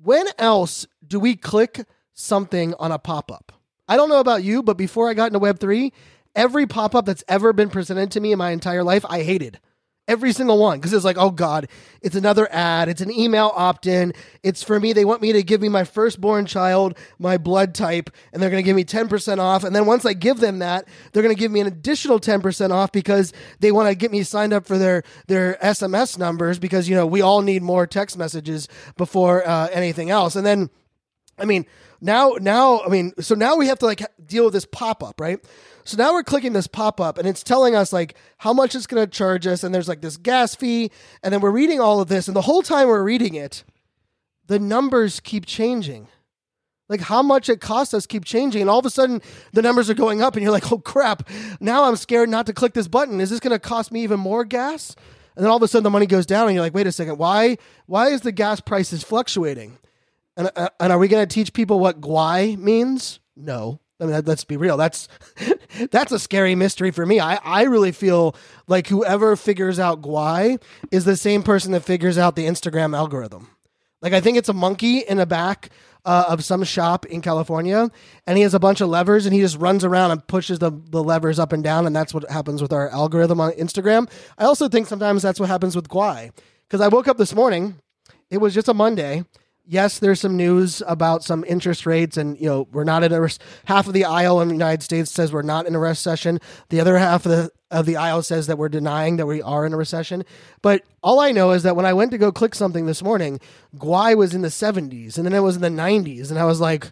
When 0.00 0.26
else 0.38 0.86
do 1.04 1.18
we 1.18 1.34
click 1.34 1.84
something 2.12 2.74
on 2.78 2.92
a 2.92 2.98
pop 2.98 3.32
up? 3.32 3.52
I 3.88 3.96
don't 3.96 4.08
know 4.08 4.20
about 4.20 4.44
you, 4.44 4.62
but 4.62 4.76
before 4.76 5.08
I 5.08 5.14
got 5.14 5.32
into 5.32 5.40
Web3, 5.40 5.90
every 6.36 6.66
pop 6.66 6.94
up 6.94 7.06
that's 7.06 7.24
ever 7.26 7.52
been 7.52 7.70
presented 7.70 8.12
to 8.12 8.20
me 8.20 8.30
in 8.30 8.38
my 8.38 8.50
entire 8.50 8.84
life, 8.84 9.04
I 9.08 9.22
hated. 9.22 9.58
Every 10.08 10.32
single 10.32 10.58
one. 10.58 10.78
Because 10.78 10.94
it's 10.94 11.04
like, 11.04 11.18
oh 11.18 11.30
God, 11.30 11.68
it's 12.00 12.16
another 12.16 12.48
ad. 12.50 12.88
It's 12.88 13.02
an 13.02 13.10
email 13.10 13.52
opt 13.54 13.86
in. 13.86 14.14
It's 14.42 14.62
for 14.62 14.80
me. 14.80 14.94
They 14.94 15.04
want 15.04 15.20
me 15.20 15.32
to 15.34 15.42
give 15.42 15.60
me 15.60 15.68
my 15.68 15.84
firstborn 15.84 16.46
child, 16.46 16.96
my 17.18 17.36
blood 17.36 17.74
type, 17.74 18.10
and 18.32 18.42
they're 18.42 18.48
going 18.48 18.62
to 18.62 18.66
give 18.66 18.74
me 18.74 18.84
10% 18.84 19.38
off. 19.38 19.64
And 19.64 19.76
then 19.76 19.84
once 19.84 20.06
I 20.06 20.14
give 20.14 20.40
them 20.40 20.60
that, 20.60 20.88
they're 21.12 21.22
going 21.22 21.34
to 21.34 21.38
give 21.38 21.52
me 21.52 21.60
an 21.60 21.66
additional 21.66 22.18
10% 22.18 22.70
off 22.70 22.90
because 22.90 23.34
they 23.60 23.70
want 23.70 23.90
to 23.90 23.94
get 23.94 24.10
me 24.10 24.22
signed 24.22 24.54
up 24.54 24.66
for 24.66 24.78
their, 24.78 25.02
their 25.26 25.58
SMS 25.62 26.18
numbers 26.18 26.58
because, 26.58 26.88
you 26.88 26.96
know, 26.96 27.06
we 27.06 27.20
all 27.20 27.42
need 27.42 27.62
more 27.62 27.86
text 27.86 28.16
messages 28.16 28.66
before 28.96 29.46
uh, 29.46 29.68
anything 29.72 30.08
else. 30.08 30.36
And 30.36 30.46
then, 30.46 30.70
I 31.38 31.44
mean, 31.44 31.66
now, 32.00 32.36
now, 32.40 32.80
I 32.80 32.88
mean, 32.88 33.12
so 33.20 33.34
now 33.34 33.56
we 33.56 33.66
have 33.66 33.78
to 33.80 33.86
like 33.86 34.02
deal 34.24 34.44
with 34.44 34.52
this 34.54 34.66
pop 34.66 35.02
up, 35.02 35.20
right? 35.20 35.38
So 35.84 35.96
now 35.96 36.12
we're 36.12 36.22
clicking 36.22 36.52
this 36.52 36.66
pop 36.66 37.00
up 37.00 37.18
and 37.18 37.26
it's 37.26 37.42
telling 37.42 37.74
us 37.74 37.92
like 37.92 38.14
how 38.36 38.52
much 38.52 38.74
it's 38.74 38.86
going 38.86 39.04
to 39.04 39.10
charge 39.10 39.46
us. 39.46 39.64
And 39.64 39.74
there's 39.74 39.88
like 39.88 40.02
this 40.02 40.16
gas 40.16 40.54
fee. 40.54 40.90
And 41.22 41.32
then 41.32 41.40
we're 41.40 41.50
reading 41.50 41.80
all 41.80 42.00
of 42.00 42.08
this. 42.08 42.28
And 42.28 42.36
the 42.36 42.42
whole 42.42 42.62
time 42.62 42.88
we're 42.88 43.02
reading 43.02 43.34
it, 43.34 43.64
the 44.46 44.58
numbers 44.58 45.18
keep 45.18 45.46
changing. 45.46 46.08
Like 46.88 47.00
how 47.00 47.22
much 47.22 47.48
it 47.48 47.60
costs 47.60 47.94
us 47.94 48.06
keep 48.06 48.24
changing. 48.24 48.60
And 48.60 48.70
all 48.70 48.78
of 48.78 48.86
a 48.86 48.90
sudden 48.90 49.20
the 49.52 49.62
numbers 49.62 49.90
are 49.90 49.94
going 49.94 50.22
up 50.22 50.34
and 50.34 50.42
you're 50.42 50.52
like, 50.52 50.70
oh 50.70 50.78
crap, 50.78 51.28
now 51.58 51.84
I'm 51.84 51.96
scared 51.96 52.28
not 52.28 52.46
to 52.46 52.52
click 52.52 52.74
this 52.74 52.88
button. 52.88 53.20
Is 53.20 53.30
this 53.30 53.40
going 53.40 53.52
to 53.52 53.58
cost 53.58 53.90
me 53.90 54.02
even 54.02 54.20
more 54.20 54.44
gas? 54.44 54.94
And 55.36 55.44
then 55.44 55.50
all 55.50 55.56
of 55.56 55.62
a 55.62 55.68
sudden 55.68 55.84
the 55.84 55.90
money 55.90 56.06
goes 56.06 56.26
down 56.26 56.48
and 56.48 56.54
you're 56.54 56.64
like, 56.64 56.74
wait 56.74 56.86
a 56.86 56.92
second, 56.92 57.18
why, 57.18 57.58
why 57.86 58.08
is 58.08 58.22
the 58.22 58.32
gas 58.32 58.60
prices 58.60 59.02
fluctuating? 59.02 59.78
And, 60.38 60.50
uh, 60.54 60.70
and 60.78 60.92
are 60.92 60.98
we 60.98 61.08
going 61.08 61.26
to 61.26 61.34
teach 61.34 61.52
people 61.52 61.80
what 61.80 62.00
gwei 62.00 62.56
means? 62.56 63.18
No. 63.36 63.80
I 64.00 64.06
mean, 64.06 64.22
let's 64.24 64.44
be 64.44 64.56
real. 64.56 64.76
That's 64.76 65.08
that's 65.90 66.12
a 66.12 66.18
scary 66.20 66.54
mystery 66.54 66.92
for 66.92 67.04
me. 67.04 67.18
I, 67.18 67.40
I 67.44 67.64
really 67.64 67.90
feel 67.90 68.36
like 68.68 68.86
whoever 68.86 69.34
figures 69.34 69.80
out 69.80 70.00
gwei 70.00 70.62
is 70.92 71.04
the 71.04 71.16
same 71.16 71.42
person 71.42 71.72
that 71.72 71.80
figures 71.80 72.16
out 72.16 72.36
the 72.36 72.46
Instagram 72.46 72.96
algorithm. 72.96 73.48
Like 74.00 74.12
I 74.12 74.20
think 74.20 74.38
it's 74.38 74.48
a 74.48 74.54
monkey 74.54 74.98
in 74.98 75.18
the 75.18 75.26
back 75.26 75.70
uh, 76.04 76.26
of 76.28 76.44
some 76.44 76.62
shop 76.62 77.04
in 77.06 77.20
California, 77.20 77.90
and 78.24 78.38
he 78.38 78.42
has 78.44 78.54
a 78.54 78.60
bunch 78.60 78.80
of 78.80 78.88
levers, 78.88 79.26
and 79.26 79.34
he 79.34 79.40
just 79.40 79.58
runs 79.58 79.84
around 79.84 80.12
and 80.12 80.26
pushes 80.28 80.60
the, 80.60 80.70
the 80.70 81.02
levers 81.02 81.40
up 81.40 81.52
and 81.52 81.64
down, 81.64 81.84
and 81.84 81.94
that's 81.94 82.14
what 82.14 82.30
happens 82.30 82.62
with 82.62 82.72
our 82.72 82.88
algorithm 82.90 83.40
on 83.40 83.50
Instagram. 83.52 84.08
I 84.38 84.44
also 84.44 84.68
think 84.68 84.86
sometimes 84.86 85.22
that's 85.22 85.40
what 85.40 85.48
happens 85.48 85.74
with 85.74 85.88
Gwei, 85.88 86.30
because 86.68 86.80
I 86.80 86.88
woke 86.88 87.08
up 87.08 87.18
this 87.18 87.34
morning, 87.34 87.74
it 88.30 88.38
was 88.38 88.54
just 88.54 88.68
a 88.68 88.74
Monday. 88.74 89.24
Yes, 89.70 89.98
there's 89.98 90.18
some 90.18 90.34
news 90.34 90.82
about 90.86 91.22
some 91.22 91.44
interest 91.46 91.84
rates, 91.84 92.16
and 92.16 92.40
you 92.40 92.46
know 92.46 92.66
we're 92.72 92.84
not 92.84 93.04
in 93.04 93.12
a 93.12 93.28
half 93.66 93.86
of 93.86 93.92
the 93.92 94.06
aisle 94.06 94.40
in 94.40 94.48
the 94.48 94.54
United 94.54 94.82
States 94.82 95.10
says 95.10 95.30
we're 95.30 95.42
not 95.42 95.66
in 95.66 95.74
a 95.74 95.78
recession. 95.78 96.40
The 96.70 96.80
other 96.80 96.96
half 96.96 97.26
of 97.26 97.32
the 97.32 97.50
of 97.70 97.84
the 97.84 97.96
aisle 97.96 98.22
says 98.22 98.46
that 98.46 98.56
we're 98.56 98.70
denying 98.70 99.18
that 99.18 99.26
we 99.26 99.42
are 99.42 99.66
in 99.66 99.74
a 99.74 99.76
recession. 99.76 100.24
But 100.62 100.84
all 101.02 101.20
I 101.20 101.32
know 101.32 101.50
is 101.50 101.64
that 101.64 101.76
when 101.76 101.84
I 101.84 101.92
went 101.92 102.12
to 102.12 102.18
go 102.18 102.32
click 102.32 102.54
something 102.54 102.86
this 102.86 103.02
morning, 103.02 103.40
Gwei 103.76 104.16
was 104.16 104.32
in 104.32 104.40
the 104.40 104.48
70s, 104.48 105.18
and 105.18 105.26
then 105.26 105.34
it 105.34 105.40
was 105.40 105.56
in 105.56 105.60
the 105.60 105.68
90s, 105.68 106.30
and 106.30 106.38
I 106.38 106.46
was 106.46 106.62
like, 106.62 106.90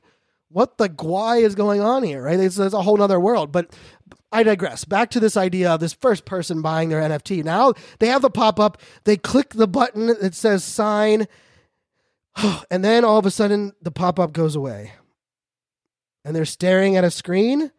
"What 0.50 0.76
the 0.76 0.90
Gwei 0.90 1.40
is 1.44 1.54
going 1.54 1.80
on 1.80 2.02
here?" 2.02 2.24
Right? 2.24 2.38
It's, 2.38 2.58
it's 2.58 2.74
a 2.74 2.82
whole 2.82 3.00
other 3.00 3.18
world. 3.18 3.52
But 3.52 3.74
I 4.32 4.42
digress. 4.42 4.84
Back 4.84 5.08
to 5.12 5.20
this 5.20 5.38
idea 5.38 5.70
of 5.70 5.80
this 5.80 5.94
first 5.94 6.26
person 6.26 6.60
buying 6.60 6.90
their 6.90 7.00
NFT. 7.00 7.42
Now 7.42 7.72
they 8.00 8.08
have 8.08 8.20
the 8.20 8.28
pop 8.28 8.60
up. 8.60 8.76
They 9.04 9.16
click 9.16 9.54
the 9.54 9.66
button 9.66 10.08
that 10.08 10.34
says 10.34 10.62
sign 10.62 11.26
and 12.70 12.84
then 12.84 13.04
all 13.04 13.18
of 13.18 13.26
a 13.26 13.30
sudden, 13.30 13.72
the 13.82 13.90
pop 13.90 14.18
up 14.18 14.32
goes 14.32 14.56
away. 14.56 14.92
And 16.24 16.34
they're 16.34 16.44
staring 16.44 16.96
at 16.96 17.04
a 17.04 17.10
screen. 17.10 17.70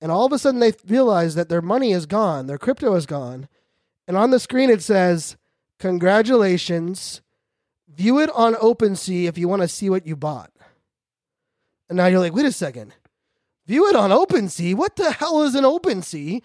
And 0.00 0.12
all 0.12 0.26
of 0.26 0.32
a 0.32 0.38
sudden, 0.38 0.60
they 0.60 0.72
realize 0.86 1.34
that 1.34 1.48
their 1.48 1.62
money 1.62 1.92
is 1.92 2.06
gone, 2.06 2.46
their 2.46 2.58
crypto 2.58 2.94
is 2.94 3.06
gone. 3.06 3.48
And 4.06 4.16
on 4.16 4.30
the 4.30 4.40
screen, 4.40 4.70
it 4.70 4.82
says, 4.82 5.36
Congratulations. 5.78 7.20
View 7.88 8.18
it 8.20 8.30
on 8.34 8.54
OpenSea 8.54 9.28
if 9.28 9.38
you 9.38 9.48
want 9.48 9.62
to 9.62 9.68
see 9.68 9.88
what 9.88 10.06
you 10.06 10.16
bought. 10.16 10.50
And 11.88 11.96
now 11.96 12.06
you're 12.06 12.20
like, 12.20 12.34
wait 12.34 12.46
a 12.46 12.52
second. 12.52 12.94
View 13.66 13.88
it 13.88 13.96
on 13.96 14.10
OpenSea? 14.10 14.74
What 14.74 14.96
the 14.96 15.12
hell 15.12 15.42
is 15.42 15.54
an 15.54 15.64
OpenSea? 15.64 16.42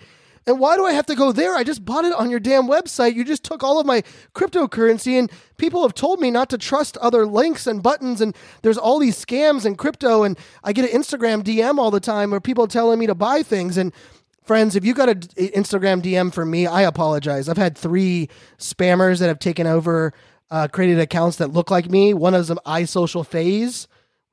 And 0.50 0.60
why 0.60 0.78
do 0.78 0.84
I 0.84 0.94
have 0.94 1.06
to 1.06 1.16
go 1.16 1.32
there? 1.32 1.56
I 1.56 1.64
just 1.64 1.86
bought 1.86 2.06
it 2.06 2.14
on 2.14 2.32
your 2.32 2.40
damn 2.40 2.64
website. 2.64 3.14
You 3.14 3.24
just 3.24 3.44
took 3.44 3.62
all 3.62 3.80
of 3.80 3.86
my 3.86 4.02
cryptocurrency, 4.34 5.20
and 5.20 5.32
people 5.58 5.84
have 5.84 5.94
told 5.94 6.20
me 6.20 6.32
not 6.32 6.50
to 6.50 6.58
trust 6.58 6.98
other 6.98 7.28
links 7.28 7.68
and 7.68 7.84
buttons. 7.84 8.20
And 8.20 8.36
there's 8.64 8.78
all 8.78 8.98
these 8.98 9.24
scams 9.24 9.64
and 9.64 9.78
crypto. 9.78 10.24
And 10.24 10.40
I 10.64 10.74
get 10.74 10.92
an 10.92 11.00
Instagram 11.00 11.44
DM 11.44 11.78
all 11.78 11.92
the 11.92 12.00
time 12.00 12.32
where 12.32 12.42
people 12.42 12.64
are 12.64 12.68
telling 12.68 12.98
me 12.98 13.06
to 13.06 13.14
buy 13.14 13.44
things. 13.44 13.78
And 13.78 13.94
friends, 14.42 14.76
if 14.76 14.84
you 14.84 14.96
got 14.96 15.10
an 15.10 15.20
Instagram 15.20 16.02
DM 16.02 16.34
for 16.34 16.48
me, 16.48 16.66
I 16.66 16.82
apologize. 16.82 17.48
I've 17.48 17.58
had 17.58 17.78
three 17.78 18.28
spammers 18.58 19.20
that 19.20 19.28
have 19.28 19.38
taken 19.38 19.68
over, 19.68 20.14
uh, 20.50 20.68
created 20.68 20.98
accounts 20.98 21.38
that 21.38 21.54
look 21.54 21.70
like 21.70 21.92
me. 21.92 22.16
One 22.16 22.34
of 22.34 22.48
them, 22.48 22.58
iSocial 22.66 23.24
Phase. 23.24 23.88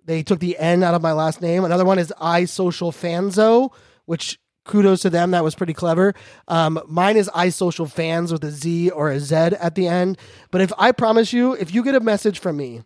They 0.06 0.22
took 0.22 0.40
the 0.40 0.56
N 0.56 0.82
out 0.82 0.94
of 0.94 1.02
my 1.02 1.12
last 1.12 1.42
name. 1.42 1.62
Another 1.62 1.84
one 1.84 1.98
is 1.98 2.10
iSocial 2.18 2.90
Fanzo, 2.90 3.70
which 4.06 4.38
kudos 4.66 5.02
to 5.02 5.10
them. 5.10 5.30
That 5.30 5.44
was 5.44 5.54
pretty 5.54 5.74
clever. 5.74 6.14
Um, 6.48 6.80
mine 6.86 7.16
is 7.16 7.28
iSocial 7.30 7.90
Fans 7.90 8.32
with 8.32 8.44
a 8.44 8.50
Z 8.50 8.90
or 8.90 9.10
a 9.10 9.20
Z 9.20 9.34
at 9.34 9.74
the 9.74 9.88
end. 9.88 10.18
But 10.50 10.60
if 10.60 10.72
I 10.78 10.92
promise 10.92 11.32
you, 11.32 11.54
if 11.54 11.72
you 11.74 11.82
get 11.82 11.94
a 11.94 12.00
message 12.00 12.38
from 12.38 12.56
me 12.56 12.82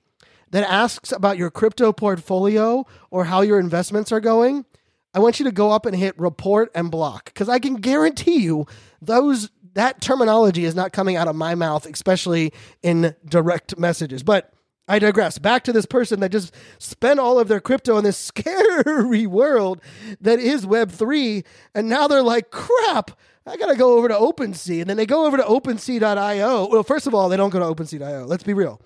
that 0.51 0.65
asks 0.71 1.13
about 1.13 1.39
your 1.39 1.51
crypto 1.51 1.93
portfolio 1.93 2.87
or 3.11 3.25
how 3.25 3.41
your 3.41 3.59
investments 3.59 4.13
are 4.13 4.21
going, 4.21 4.65
I 5.13 5.19
want 5.19 5.41
you 5.41 5.45
to 5.47 5.53
go 5.53 5.71
up 5.71 5.87
and 5.87 5.97
hit 5.97 6.19
report 6.19 6.71
and 6.75 6.91
block 6.91 7.27
because 7.27 7.49
I 7.49 7.59
can 7.59 7.77
guarantee 7.77 8.39
you 8.39 8.67
those 9.03 9.51
that 9.75 10.01
terminology 10.01 10.65
is 10.65 10.75
not 10.75 10.93
coming 10.93 11.17
out 11.17 11.29
of 11.29 11.37
my 11.37 11.55
mouth, 11.55 11.87
especially 11.87 12.53
in 12.83 13.15
direct 13.25 13.79
messages. 13.79 14.23
But 14.23 14.53
I 14.91 14.99
digress. 14.99 15.39
Back 15.39 15.63
to 15.65 15.73
this 15.73 15.87
person 15.87 16.19
that 16.19 16.33
just 16.33 16.53
spent 16.79 17.21
all 17.21 17.39
of 17.39 17.47
their 17.47 17.61
crypto 17.61 17.97
in 17.97 18.03
this 18.03 18.17
scary 18.31 19.25
world 19.25 19.81
that 20.21 20.41
is 20.41 20.67
Web3. 20.67 21.45
And 21.77 21.89
now 21.89 22.09
they're 22.09 22.25
like, 22.25 22.51
crap, 22.51 23.13
I 23.47 23.57
got 23.57 23.67
to 23.67 23.77
go 23.77 23.97
over 23.97 24.09
to 24.09 24.15
OpenSea. 24.15 24.81
And 24.81 24.91
then 24.91 24.97
they 24.97 25.07
go 25.07 25.27
over 25.27 25.37
to 25.37 25.45
OpenSea.io. 25.45 26.69
Well, 26.69 26.83
first 26.83 27.07
of 27.07 27.15
all, 27.15 27.29
they 27.29 27.37
don't 27.37 27.51
go 27.51 27.61
to 27.61 27.83
OpenSea.io. 27.83 28.25
Let's 28.25 28.43
be 28.43 28.53
real. 28.53 28.81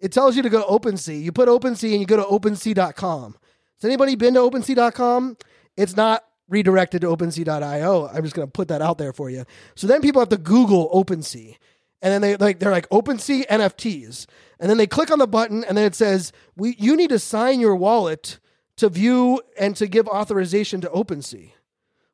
It 0.00 0.10
tells 0.10 0.34
you 0.34 0.42
to 0.42 0.50
go 0.50 0.60
to 0.60 0.66
OpenSea. 0.66 1.22
You 1.22 1.30
put 1.30 1.48
OpenSea 1.48 1.92
and 1.92 2.00
you 2.00 2.06
go 2.06 2.16
to 2.16 2.24
OpenSea.com. 2.24 3.36
Has 3.76 3.84
anybody 3.84 4.16
been 4.16 4.34
to 4.34 4.40
OpenSea.com? 4.40 5.36
It's 5.76 5.96
not 5.96 6.24
redirected 6.48 7.02
to 7.02 7.06
OpenSea.io. 7.06 8.08
I'm 8.08 8.22
just 8.24 8.34
going 8.34 8.48
to 8.48 8.52
put 8.52 8.66
that 8.68 8.82
out 8.82 8.98
there 8.98 9.12
for 9.12 9.30
you. 9.30 9.44
So 9.76 9.86
then 9.86 10.00
people 10.02 10.20
have 10.20 10.30
to 10.30 10.36
Google 10.36 10.90
OpenSea 10.90 11.56
and 12.04 12.12
then 12.12 12.20
they 12.20 12.36
like 12.36 12.58
they're 12.58 12.70
like 12.70 12.88
OpenSea 12.90 13.46
NFTs, 13.46 14.26
and 14.60 14.68
then 14.68 14.76
they 14.76 14.86
click 14.86 15.10
on 15.10 15.18
the 15.18 15.26
button, 15.26 15.64
and 15.64 15.76
then 15.76 15.86
it 15.86 15.94
says 15.94 16.32
we 16.54 16.76
you 16.78 16.96
need 16.96 17.08
to 17.08 17.18
sign 17.18 17.60
your 17.60 17.74
wallet 17.74 18.38
to 18.76 18.90
view 18.90 19.40
and 19.58 19.74
to 19.76 19.86
give 19.86 20.06
authorization 20.06 20.82
to 20.82 20.88
OpenSea. 20.88 21.52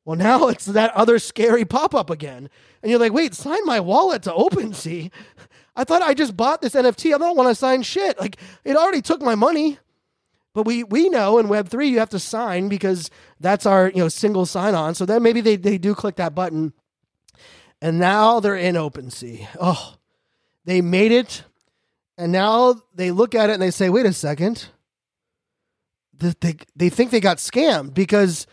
Well, 0.05 0.17
now 0.17 0.47
it's 0.47 0.67
that 0.67 0.95
other 0.95 1.19
scary 1.19 1.65
pop 1.65 1.93
up 1.93 2.09
again, 2.09 2.49
and 2.83 2.91
you're 2.91 3.01
like, 3.01 3.13
wait, 3.13 3.35
sign 3.35 3.67
my 3.67 3.81
wallet 3.81 4.23
to 4.23 4.31
OpenSea. 4.31 5.11
I 5.75 5.83
thought 5.83 6.03
I 6.03 6.15
just 6.15 6.37
bought 6.37 6.63
this 6.63 6.75
NFT. 6.75 7.13
I 7.13 7.19
don't 7.19 7.37
want 7.37 7.49
to 7.49 7.55
sign 7.57 7.83
shit. 7.83 8.19
Like 8.21 8.37
it 8.65 8.77
already 8.77 9.03
took 9.03 9.21
my 9.21 9.35
money. 9.35 9.79
But 10.55 10.67
we 10.67 10.85
we 10.85 11.09
know 11.09 11.39
in 11.39 11.49
Web 11.49 11.69
three 11.69 11.89
you 11.89 11.99
have 11.99 12.11
to 12.11 12.21
sign 12.21 12.69
because 12.69 13.11
that's 13.41 13.67
our 13.67 13.89
you 13.89 13.99
know 13.99 14.09
single 14.09 14.47
sign 14.47 14.77
on. 14.77 14.95
So 14.95 15.05
then 15.05 15.25
maybe 15.25 15.41
they, 15.41 15.57
they 15.57 15.79
do 15.79 15.97
click 15.97 16.15
that 16.17 16.35
button 16.35 16.75
and 17.81 17.99
now 17.99 18.41
they're 18.41 18.57
in 18.57 18.75
OpenSea. 18.75 19.49
Oh, 19.61 19.95
they 20.65 20.81
made 20.81 21.13
it, 21.13 21.45
and 22.19 22.33
now 22.33 22.83
they 22.95 23.11
look 23.11 23.35
at 23.35 23.51
it 23.51 23.55
and 23.55 23.63
they 23.63 23.71
say, 23.71 23.89
"Wait 23.89 24.07
a 24.07 24.13
second." 24.13 24.67
They 26.13 26.57
they 26.77 26.91
think 26.91 27.11
they 27.11 27.21
got 27.21 27.39
scammed 27.39 27.95
because 27.95 28.47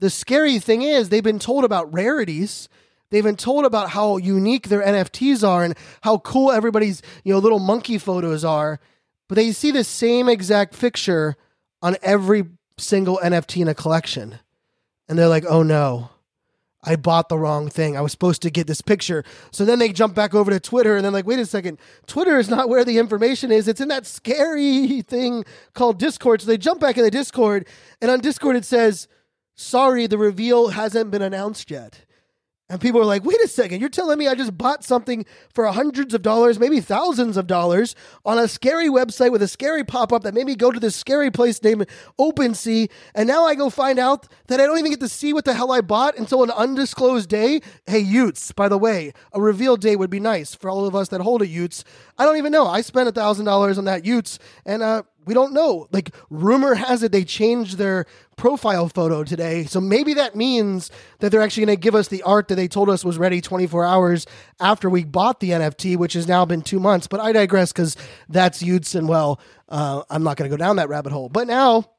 the 0.00 0.10
scary 0.10 0.58
thing 0.58 0.82
is 0.82 1.08
they've 1.08 1.24
been 1.24 1.38
told 1.38 1.64
about 1.64 1.92
rarities. 1.92 2.68
They've 3.10 3.24
been 3.24 3.36
told 3.36 3.64
about 3.64 3.90
how 3.90 4.18
unique 4.18 4.68
their 4.68 4.82
NFTs 4.82 5.46
are 5.46 5.64
and 5.64 5.74
how 6.02 6.18
cool 6.18 6.52
everybody's 6.52 7.00
you 7.22 7.32
know 7.32 7.38
little 7.38 7.60
monkey 7.60 7.96
photos 7.96 8.44
are, 8.44 8.80
but 9.28 9.36
they 9.36 9.52
see 9.52 9.70
the 9.70 9.84
same 9.84 10.28
exact 10.28 10.78
picture 10.78 11.36
on 11.80 11.96
every 12.02 12.44
single 12.76 13.18
NFT 13.22 13.62
in 13.62 13.68
a 13.68 13.74
collection, 13.74 14.40
and 15.08 15.18
they're 15.18 15.28
like, 15.28 15.46
"Oh 15.48 15.62
no." 15.62 16.10
I 16.86 16.96
bought 16.96 17.28
the 17.28 17.38
wrong 17.38 17.68
thing. 17.68 17.96
I 17.96 18.00
was 18.00 18.12
supposed 18.12 18.42
to 18.42 18.50
get 18.50 18.66
this 18.66 18.80
picture. 18.80 19.24
So 19.50 19.64
then 19.64 19.78
they 19.78 19.92
jump 19.92 20.14
back 20.14 20.34
over 20.34 20.50
to 20.50 20.60
Twitter 20.60 20.96
and 20.96 21.04
then 21.04 21.12
like, 21.12 21.26
wait 21.26 21.38
a 21.38 21.46
second, 21.46 21.78
Twitter 22.06 22.38
is 22.38 22.48
not 22.48 22.68
where 22.68 22.84
the 22.84 22.98
information 22.98 23.50
is. 23.50 23.68
It's 23.68 23.80
in 23.80 23.88
that 23.88 24.06
scary 24.06 25.02
thing 25.02 25.44
called 25.72 25.98
Discord. 25.98 26.42
So 26.42 26.46
they 26.46 26.58
jump 26.58 26.80
back 26.80 26.96
in 26.96 27.04
the 27.04 27.10
Discord 27.10 27.66
and 28.00 28.10
on 28.10 28.20
Discord 28.20 28.56
it 28.56 28.64
says, 28.64 29.08
sorry, 29.54 30.06
the 30.06 30.18
reveal 30.18 30.68
hasn't 30.68 31.10
been 31.10 31.22
announced 31.22 31.70
yet. 31.70 32.04
And 32.70 32.80
people 32.80 32.98
are 32.98 33.04
like, 33.04 33.24
wait 33.24 33.40
a 33.44 33.48
second, 33.48 33.80
you're 33.80 33.90
telling 33.90 34.18
me 34.18 34.26
I 34.26 34.34
just 34.34 34.56
bought 34.56 34.84
something 34.84 35.26
for 35.52 35.66
hundreds 35.66 36.14
of 36.14 36.22
dollars, 36.22 36.58
maybe 36.58 36.80
thousands 36.80 37.36
of 37.36 37.46
dollars 37.46 37.94
on 38.24 38.38
a 38.38 38.48
scary 38.48 38.88
website 38.88 39.32
with 39.32 39.42
a 39.42 39.48
scary 39.48 39.84
pop 39.84 40.14
up 40.14 40.22
that 40.22 40.32
made 40.32 40.46
me 40.46 40.54
go 40.54 40.70
to 40.70 40.80
this 40.80 40.96
scary 40.96 41.30
place 41.30 41.62
named 41.62 41.86
OpenSea. 42.18 42.90
And 43.14 43.28
now 43.28 43.44
I 43.44 43.54
go 43.54 43.68
find 43.68 43.98
out 43.98 44.28
that 44.46 44.60
I 44.60 44.66
don't 44.66 44.78
even 44.78 44.90
get 44.90 45.00
to 45.00 45.10
see 45.10 45.34
what 45.34 45.44
the 45.44 45.52
hell 45.52 45.72
I 45.72 45.82
bought 45.82 46.16
until 46.16 46.42
an 46.42 46.50
undisclosed 46.50 47.28
day. 47.28 47.60
Hey, 47.86 48.02
y00ts, 48.02 48.54
by 48.54 48.70
the 48.70 48.78
way, 48.78 49.12
a 49.34 49.42
reveal 49.42 49.76
day 49.76 49.94
would 49.94 50.10
be 50.10 50.20
nice 50.20 50.54
for 50.54 50.70
all 50.70 50.86
of 50.86 50.94
us 50.94 51.08
that 51.08 51.20
hold 51.20 51.42
a 51.42 51.46
y00ts. 51.46 51.84
I 52.16 52.24
don't 52.24 52.38
even 52.38 52.50
know. 52.50 52.66
I 52.66 52.80
spent 52.80 53.10
a 53.10 53.12
$1,000 53.12 53.76
on 53.76 53.84
that 53.84 54.04
y00ts 54.04 54.38
and, 54.64 54.82
uh, 54.82 55.02
we 55.26 55.34
don't 55.34 55.52
know. 55.52 55.88
Like 55.92 56.14
rumor 56.30 56.74
has 56.74 57.02
it 57.02 57.12
they 57.12 57.24
changed 57.24 57.78
their 57.78 58.06
profile 58.36 58.88
photo 58.88 59.24
today. 59.24 59.64
So 59.64 59.80
maybe 59.80 60.14
that 60.14 60.34
means 60.34 60.90
that 61.20 61.30
they're 61.30 61.42
actually 61.42 61.66
going 61.66 61.76
to 61.76 61.80
give 61.80 61.94
us 61.94 62.08
the 62.08 62.22
art 62.22 62.48
that 62.48 62.56
they 62.56 62.68
told 62.68 62.90
us 62.90 63.04
was 63.04 63.18
ready 63.18 63.40
24 63.40 63.84
hours 63.84 64.26
after 64.60 64.90
we 64.90 65.04
bought 65.04 65.40
the 65.40 65.50
NFT, 65.50 65.96
which 65.96 66.14
has 66.14 66.26
now 66.26 66.44
been 66.44 66.62
2 66.62 66.80
months. 66.80 67.06
But 67.06 67.20
I 67.20 67.32
digress 67.32 67.72
cuz 67.72 67.96
that's 68.28 68.62
y00ts 68.62 69.06
well, 69.06 69.40
uh, 69.68 70.02
I'm 70.10 70.22
not 70.22 70.36
going 70.36 70.50
to 70.50 70.56
go 70.56 70.62
down 70.62 70.76
that 70.76 70.88
rabbit 70.88 71.12
hole. 71.12 71.28
But 71.28 71.46
now 71.46 71.90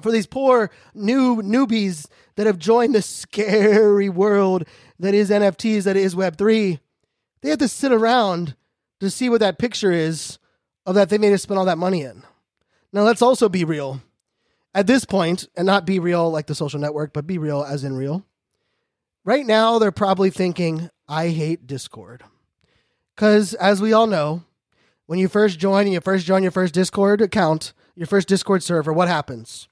for 0.00 0.12
these 0.12 0.26
poor 0.26 0.70
new 0.94 1.36
newbies 1.42 2.06
that 2.36 2.46
have 2.46 2.58
joined 2.58 2.94
the 2.94 3.02
scary 3.02 4.08
world 4.08 4.64
that 4.98 5.14
is 5.14 5.30
NFTs, 5.30 5.84
that 5.84 5.96
is 5.96 6.14
Web3, 6.14 6.78
they 7.42 7.48
have 7.50 7.58
to 7.58 7.68
sit 7.68 7.92
around 7.92 8.54
to 9.00 9.10
see 9.10 9.28
what 9.28 9.40
that 9.40 9.58
picture 9.58 9.92
is 9.92 10.38
of 10.84 10.94
that 10.94 11.08
they 11.08 11.18
made 11.18 11.32
us 11.32 11.42
spend 11.42 11.58
all 11.58 11.64
that 11.64 11.78
money 11.78 12.02
in. 12.02 12.22
Now, 12.92 13.02
let's 13.02 13.22
also 13.22 13.48
be 13.48 13.64
real. 13.64 14.02
At 14.74 14.86
this 14.86 15.04
point, 15.04 15.48
and 15.56 15.66
not 15.66 15.86
be 15.86 15.98
real 15.98 16.30
like 16.30 16.46
the 16.46 16.54
social 16.54 16.80
network, 16.80 17.12
but 17.12 17.26
be 17.26 17.38
real 17.38 17.62
as 17.62 17.82
in 17.84 17.96
real. 17.96 18.24
Right 19.24 19.46
now, 19.46 19.78
they're 19.78 19.90
probably 19.90 20.30
thinking, 20.30 20.90
I 21.08 21.28
hate 21.28 21.66
Discord. 21.66 22.22
Because 23.14 23.54
as 23.54 23.80
we 23.80 23.92
all 23.92 24.06
know, 24.06 24.42
when 25.06 25.18
you 25.18 25.28
first 25.28 25.58
join 25.58 25.86
and 25.86 25.92
you 25.92 26.00
first 26.00 26.26
join 26.26 26.42
your 26.42 26.52
first 26.52 26.74
Discord 26.74 27.20
account, 27.20 27.72
your 27.94 28.06
first 28.06 28.28
Discord 28.28 28.62
server, 28.62 28.92
what 28.92 29.08
happens? 29.08 29.68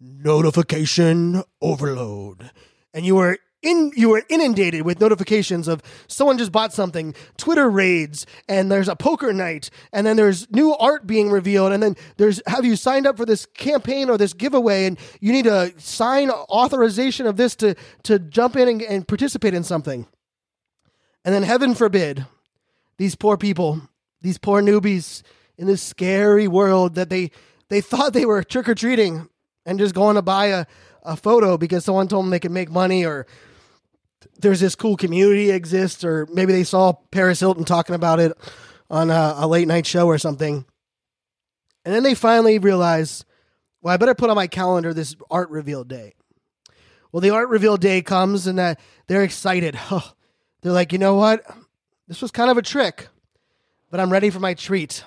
Notification 0.00 1.44
overload. 1.62 2.50
And 2.92 3.06
you 3.06 3.18
are 3.18 3.38
in 3.66 3.92
you 3.96 4.14
are 4.14 4.22
inundated 4.28 4.82
with 4.82 5.00
notifications 5.00 5.66
of 5.66 5.82
someone 6.06 6.38
just 6.38 6.52
bought 6.52 6.72
something, 6.72 7.14
Twitter 7.36 7.68
raids, 7.68 8.24
and 8.48 8.70
there's 8.70 8.88
a 8.88 8.94
poker 8.94 9.32
night, 9.32 9.70
and 9.92 10.06
then 10.06 10.16
there's 10.16 10.48
new 10.50 10.74
art 10.76 11.06
being 11.06 11.30
revealed, 11.30 11.72
and 11.72 11.82
then 11.82 11.96
there's 12.16 12.40
have 12.46 12.64
you 12.64 12.76
signed 12.76 13.06
up 13.06 13.16
for 13.16 13.26
this 13.26 13.44
campaign 13.46 14.08
or 14.08 14.16
this 14.16 14.32
giveaway, 14.32 14.86
and 14.86 14.98
you 15.20 15.32
need 15.32 15.44
to 15.44 15.72
sign 15.78 16.30
authorization 16.30 17.26
of 17.26 17.36
this 17.36 17.56
to 17.56 17.74
to 18.04 18.18
jump 18.20 18.56
in 18.56 18.68
and, 18.68 18.82
and 18.82 19.08
participate 19.08 19.52
in 19.52 19.64
something. 19.64 20.06
And 21.24 21.34
then 21.34 21.42
heaven 21.42 21.74
forbid, 21.74 22.24
these 22.98 23.16
poor 23.16 23.36
people, 23.36 23.82
these 24.22 24.38
poor 24.38 24.62
newbies 24.62 25.22
in 25.58 25.66
this 25.66 25.82
scary 25.82 26.46
world 26.46 26.94
that 26.94 27.10
they 27.10 27.32
they 27.68 27.80
thought 27.90 28.12
they 28.12 28.26
were 28.26 28.44
trick 28.44 28.68
or 28.68 28.76
treating 28.76 29.28
and 29.64 29.80
just 29.80 29.94
going 29.94 30.14
to 30.14 30.22
buy 30.22 30.46
a, 30.46 30.66
a 31.02 31.16
photo 31.16 31.58
because 31.58 31.84
someone 31.84 32.06
told 32.06 32.24
them 32.24 32.30
they 32.30 32.38
could 32.38 32.52
make 32.52 32.70
money 32.70 33.04
or 33.04 33.26
there's 34.38 34.60
this 34.60 34.74
cool 34.74 34.96
community 34.96 35.50
exists 35.50 36.04
or 36.04 36.26
maybe 36.32 36.52
they 36.52 36.64
saw 36.64 36.92
Paris 37.10 37.40
Hilton 37.40 37.64
talking 37.64 37.94
about 37.94 38.20
it 38.20 38.32
on 38.90 39.10
a, 39.10 39.34
a 39.38 39.46
late 39.46 39.68
night 39.68 39.86
show 39.86 40.06
or 40.06 40.18
something. 40.18 40.64
And 41.84 41.94
then 41.94 42.02
they 42.02 42.14
finally 42.14 42.58
realize, 42.58 43.24
well, 43.80 43.94
I 43.94 43.96
better 43.96 44.14
put 44.14 44.30
on 44.30 44.36
my 44.36 44.46
calendar 44.46 44.92
this 44.92 45.14
art 45.30 45.50
reveal 45.50 45.84
day. 45.84 46.14
Well, 47.12 47.20
the 47.20 47.30
art 47.30 47.48
reveal 47.48 47.76
day 47.76 48.02
comes 48.02 48.46
and 48.46 48.58
that 48.58 48.80
they're 49.06 49.22
excited. 49.22 49.78
Oh, 49.90 50.12
they're 50.62 50.72
like, 50.72 50.92
you 50.92 50.98
know 50.98 51.14
what? 51.14 51.44
This 52.08 52.22
was 52.22 52.30
kind 52.30 52.50
of 52.50 52.58
a 52.58 52.62
trick, 52.62 53.08
but 53.90 54.00
I'm 54.00 54.12
ready 54.12 54.30
for 54.30 54.40
my 54.40 54.54
treat. 54.54 55.04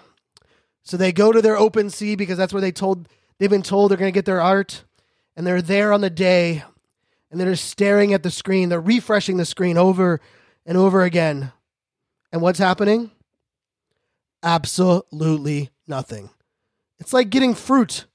So 0.83 0.97
they 0.97 1.11
go 1.11 1.31
to 1.31 1.41
their 1.41 1.55
OpenSea 1.55 2.17
because 2.17 2.37
that's 2.37 2.53
where 2.53 2.61
they 2.61 2.71
told 2.71 3.07
they've 3.37 3.49
been 3.49 3.61
told 3.61 3.91
they're 3.91 3.97
going 3.97 4.11
to 4.11 4.17
get 4.17 4.25
their 4.25 4.41
art, 4.41 4.83
and 5.35 5.45
they're 5.45 5.61
there 5.61 5.93
on 5.93 6.01
the 6.01 6.09
day, 6.09 6.63
and 7.31 7.39
they're 7.39 7.55
staring 7.55 8.13
at 8.13 8.23
the 8.23 8.31
screen. 8.31 8.69
They're 8.69 8.81
refreshing 8.81 9.37
the 9.37 9.45
screen 9.45 9.77
over 9.77 10.19
and 10.65 10.77
over 10.77 11.03
again, 11.03 11.51
and 12.31 12.41
what's 12.41 12.59
happening? 12.59 13.11
Absolutely 14.43 15.69
nothing. 15.87 16.29
It's 16.99 17.13
like 17.13 17.29
getting 17.29 17.55
fruit 17.55 18.05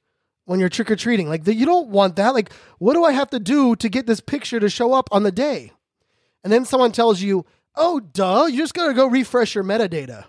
when 0.44 0.60
you're 0.60 0.68
trick 0.68 0.90
or 0.90 0.96
treating. 0.96 1.28
Like 1.28 1.44
the, 1.44 1.54
you 1.54 1.66
don't 1.66 1.88
want 1.88 2.16
that. 2.16 2.34
Like, 2.34 2.52
what 2.78 2.94
do 2.94 3.04
I 3.04 3.12
have 3.12 3.30
to 3.30 3.40
do 3.40 3.76
to 3.76 3.88
get 3.88 4.06
this 4.06 4.20
picture 4.20 4.60
to 4.60 4.68
show 4.68 4.92
up 4.92 5.08
on 5.12 5.22
the 5.22 5.32
day? 5.32 5.72
And 6.42 6.52
then 6.52 6.64
someone 6.64 6.92
tells 6.92 7.22
you, 7.22 7.46
"Oh, 7.74 8.00
duh! 8.00 8.46
You 8.46 8.58
just 8.58 8.74
got 8.74 8.88
to 8.88 8.94
go 8.94 9.06
refresh 9.06 9.54
your 9.54 9.64
metadata." 9.64 10.26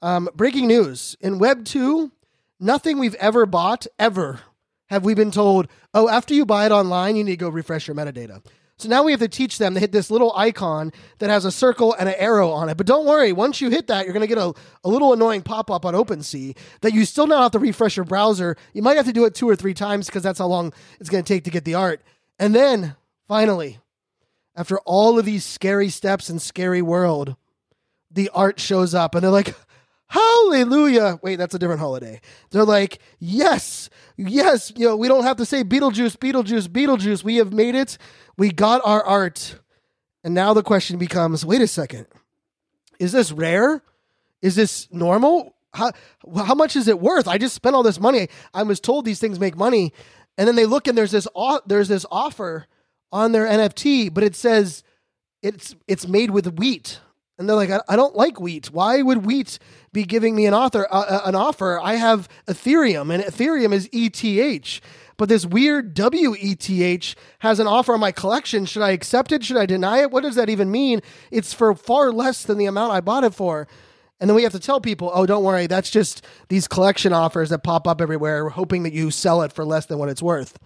Um, 0.00 0.28
breaking 0.34 0.68
news 0.68 1.16
in 1.20 1.40
Web 1.40 1.64
2, 1.64 2.12
nothing 2.60 2.98
we've 2.98 3.16
ever 3.16 3.46
bought, 3.46 3.86
ever, 3.98 4.40
have 4.88 5.04
we 5.04 5.14
been 5.14 5.30
told, 5.30 5.68
oh, 5.94 6.08
after 6.08 6.34
you 6.34 6.44
buy 6.44 6.66
it 6.66 6.72
online, 6.72 7.16
you 7.16 7.24
need 7.24 7.32
to 7.32 7.36
go 7.36 7.48
refresh 7.48 7.86
your 7.86 7.94
metadata. 7.94 8.44
So 8.78 8.88
now 8.88 9.02
we 9.02 9.10
have 9.10 9.20
to 9.20 9.28
teach 9.28 9.58
them 9.58 9.74
to 9.74 9.80
hit 9.80 9.90
this 9.90 10.08
little 10.08 10.32
icon 10.36 10.92
that 11.18 11.30
has 11.30 11.44
a 11.44 11.50
circle 11.50 11.94
and 11.94 12.08
an 12.08 12.14
arrow 12.16 12.50
on 12.50 12.68
it. 12.68 12.76
But 12.76 12.86
don't 12.86 13.06
worry, 13.06 13.32
once 13.32 13.60
you 13.60 13.70
hit 13.70 13.88
that, 13.88 14.04
you're 14.04 14.12
going 14.12 14.26
to 14.26 14.32
get 14.32 14.38
a, 14.38 14.54
a 14.84 14.88
little 14.88 15.12
annoying 15.12 15.42
pop 15.42 15.68
up 15.68 15.84
on 15.84 15.94
OpenSea 15.94 16.56
that 16.82 16.94
you 16.94 17.04
still 17.04 17.26
now 17.26 17.42
have 17.42 17.50
to 17.52 17.58
refresh 17.58 17.96
your 17.96 18.04
browser. 18.04 18.56
You 18.72 18.82
might 18.82 18.96
have 18.96 19.06
to 19.06 19.12
do 19.12 19.24
it 19.24 19.34
two 19.34 19.48
or 19.48 19.56
three 19.56 19.74
times 19.74 20.06
because 20.06 20.22
that's 20.22 20.38
how 20.38 20.46
long 20.46 20.72
it's 21.00 21.10
going 21.10 21.24
to 21.24 21.34
take 21.34 21.44
to 21.44 21.50
get 21.50 21.64
the 21.64 21.74
art. 21.74 22.02
And 22.38 22.54
then 22.54 22.94
finally, 23.26 23.78
after 24.54 24.78
all 24.80 25.18
of 25.18 25.24
these 25.24 25.44
scary 25.44 25.88
steps 25.88 26.28
and 26.28 26.40
scary 26.40 26.80
world, 26.80 27.34
the 28.12 28.30
art 28.32 28.60
shows 28.60 28.94
up 28.94 29.16
and 29.16 29.24
they're 29.24 29.30
like, 29.30 29.56
Hallelujah. 30.08 31.18
Wait, 31.22 31.36
that's 31.36 31.54
a 31.54 31.58
different 31.58 31.80
holiday. 31.80 32.20
They're 32.50 32.64
like, 32.64 32.98
yes, 33.18 33.90
yes, 34.16 34.72
you 34.74 34.86
know, 34.86 34.96
we 34.96 35.06
don't 35.06 35.24
have 35.24 35.36
to 35.36 35.44
say 35.44 35.62
Beetlejuice, 35.62 36.16
Beetlejuice, 36.16 36.68
Beetlejuice. 36.68 37.22
We 37.22 37.36
have 37.36 37.52
made 37.52 37.74
it. 37.74 37.98
We 38.38 38.50
got 38.50 38.80
our 38.84 39.02
art. 39.04 39.60
And 40.24 40.34
now 40.34 40.54
the 40.54 40.62
question 40.62 40.98
becomes 40.98 41.44
wait 41.44 41.60
a 41.60 41.66
second. 41.66 42.06
Is 42.98 43.12
this 43.12 43.32
rare? 43.32 43.82
Is 44.40 44.56
this 44.56 44.88
normal? 44.90 45.54
How, 45.74 45.92
how 46.34 46.54
much 46.54 46.74
is 46.74 46.88
it 46.88 47.00
worth? 47.00 47.28
I 47.28 47.36
just 47.36 47.54
spent 47.54 47.76
all 47.76 47.82
this 47.82 48.00
money. 48.00 48.28
I 48.54 48.62
was 48.62 48.80
told 48.80 49.04
these 49.04 49.20
things 49.20 49.38
make 49.38 49.56
money. 49.56 49.92
And 50.38 50.48
then 50.48 50.56
they 50.56 50.66
look 50.66 50.88
and 50.88 50.96
there's 50.96 51.10
this 51.10 51.28
there's 51.66 51.88
this 51.88 52.06
offer 52.10 52.66
on 53.12 53.32
their 53.32 53.46
NFT, 53.46 54.12
but 54.14 54.24
it 54.24 54.34
says 54.34 54.82
it's 55.42 55.74
it's 55.86 56.08
made 56.08 56.30
with 56.30 56.58
wheat 56.58 57.00
and 57.38 57.48
they're 57.48 57.56
like, 57.56 57.70
I, 57.70 57.80
I, 57.88 57.96
don't 57.96 58.16
like 58.16 58.40
wheat. 58.40 58.72
Why 58.72 59.00
would 59.00 59.24
wheat 59.24 59.58
be 59.92 60.04
giving 60.04 60.34
me 60.34 60.46
an 60.46 60.54
author 60.54 60.86
uh, 60.90 61.22
an 61.24 61.34
offer? 61.34 61.80
I 61.80 61.94
have 61.94 62.28
Ethereum, 62.46 63.14
and 63.14 63.22
Ethereum 63.22 63.72
is 63.72 63.88
ETH. 63.92 64.80
But 65.16 65.28
this 65.28 65.44
weird 65.44 65.96
WETH 65.96 67.14
has 67.40 67.58
an 67.60 67.66
offer 67.66 67.94
on 67.94 68.00
my 68.00 68.12
collection. 68.12 68.66
Should 68.66 68.82
I 68.82 68.90
accept 68.90 69.32
it? 69.32 69.44
Should 69.44 69.56
I 69.56 69.66
deny 69.66 70.02
it? 70.02 70.10
What 70.10 70.22
does 70.22 70.36
that 70.36 70.48
even 70.48 70.70
mean? 70.70 71.00
It's 71.30 71.52
for 71.52 71.74
far 71.74 72.12
less 72.12 72.44
than 72.44 72.58
the 72.58 72.66
amount 72.66 72.92
I 72.92 73.00
bought 73.00 73.24
it 73.24 73.34
for. 73.34 73.66
And 74.20 74.28
then 74.28 74.34
we 74.34 74.42
have 74.44 74.52
to 74.52 74.60
tell 74.60 74.80
people, 74.80 75.10
oh, 75.12 75.26
don't 75.26 75.44
worry, 75.44 75.66
that's 75.66 75.90
just 75.90 76.24
these 76.48 76.66
collection 76.66 77.12
offers 77.12 77.50
that 77.50 77.62
pop 77.62 77.86
up 77.86 78.00
everywhere, 78.00 78.48
hoping 78.48 78.82
that 78.82 78.92
you 78.92 79.10
sell 79.10 79.42
it 79.42 79.52
for 79.52 79.64
less 79.64 79.86
than 79.86 79.98
what 79.98 80.08
it's 80.08 80.22
worth. 80.22 80.58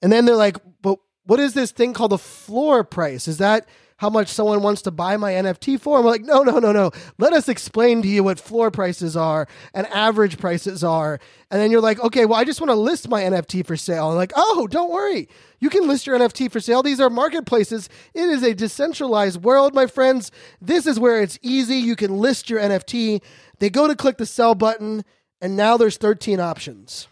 And 0.00 0.10
then 0.10 0.24
they're 0.24 0.36
like, 0.36 0.56
but 0.80 0.98
what 1.24 1.38
is 1.38 1.54
this 1.54 1.70
thing 1.70 1.92
called 1.92 2.10
the 2.10 2.18
floor 2.18 2.82
price? 2.82 3.28
Is 3.28 3.38
that 3.38 3.68
how 4.02 4.10
much 4.10 4.26
someone 4.26 4.62
wants 4.62 4.82
to 4.82 4.90
buy 4.90 5.16
my 5.16 5.30
NFT 5.30 5.78
for. 5.78 5.96
I'm 5.96 6.04
like, 6.04 6.22
no, 6.22 6.42
no, 6.42 6.58
no, 6.58 6.72
no. 6.72 6.90
Let 7.18 7.32
us 7.32 7.48
explain 7.48 8.02
to 8.02 8.08
you 8.08 8.24
what 8.24 8.40
floor 8.40 8.68
prices 8.72 9.16
are 9.16 9.46
and 9.74 9.86
average 9.86 10.38
prices 10.38 10.82
are. 10.82 11.20
And 11.52 11.60
then 11.60 11.70
you're 11.70 11.80
like, 11.80 12.00
okay, 12.00 12.24
well, 12.24 12.36
I 12.36 12.42
just 12.42 12.60
want 12.60 12.72
to 12.72 12.74
list 12.74 13.08
my 13.08 13.22
NFT 13.22 13.64
for 13.64 13.76
sale. 13.76 14.10
I'm 14.10 14.16
like, 14.16 14.32
oh, 14.34 14.66
don't 14.66 14.90
worry. 14.90 15.28
You 15.60 15.70
can 15.70 15.86
list 15.86 16.04
your 16.04 16.18
NFT 16.18 16.50
for 16.50 16.58
sale. 16.58 16.82
These 16.82 16.98
are 16.98 17.08
marketplaces. 17.08 17.88
It 18.12 18.28
is 18.28 18.42
a 18.42 18.56
decentralized 18.56 19.44
world, 19.44 19.72
my 19.72 19.86
friends. 19.86 20.32
This 20.60 20.84
is 20.84 20.98
where 20.98 21.22
it's 21.22 21.38
easy. 21.40 21.76
You 21.76 21.94
can 21.94 22.18
list 22.18 22.50
your 22.50 22.58
NFT. 22.58 23.22
They 23.60 23.70
go 23.70 23.86
to 23.86 23.94
click 23.94 24.16
the 24.16 24.26
sell 24.26 24.56
button, 24.56 25.04
and 25.40 25.56
now 25.56 25.76
there's 25.76 25.96
13 25.96 26.40
options. 26.40 27.06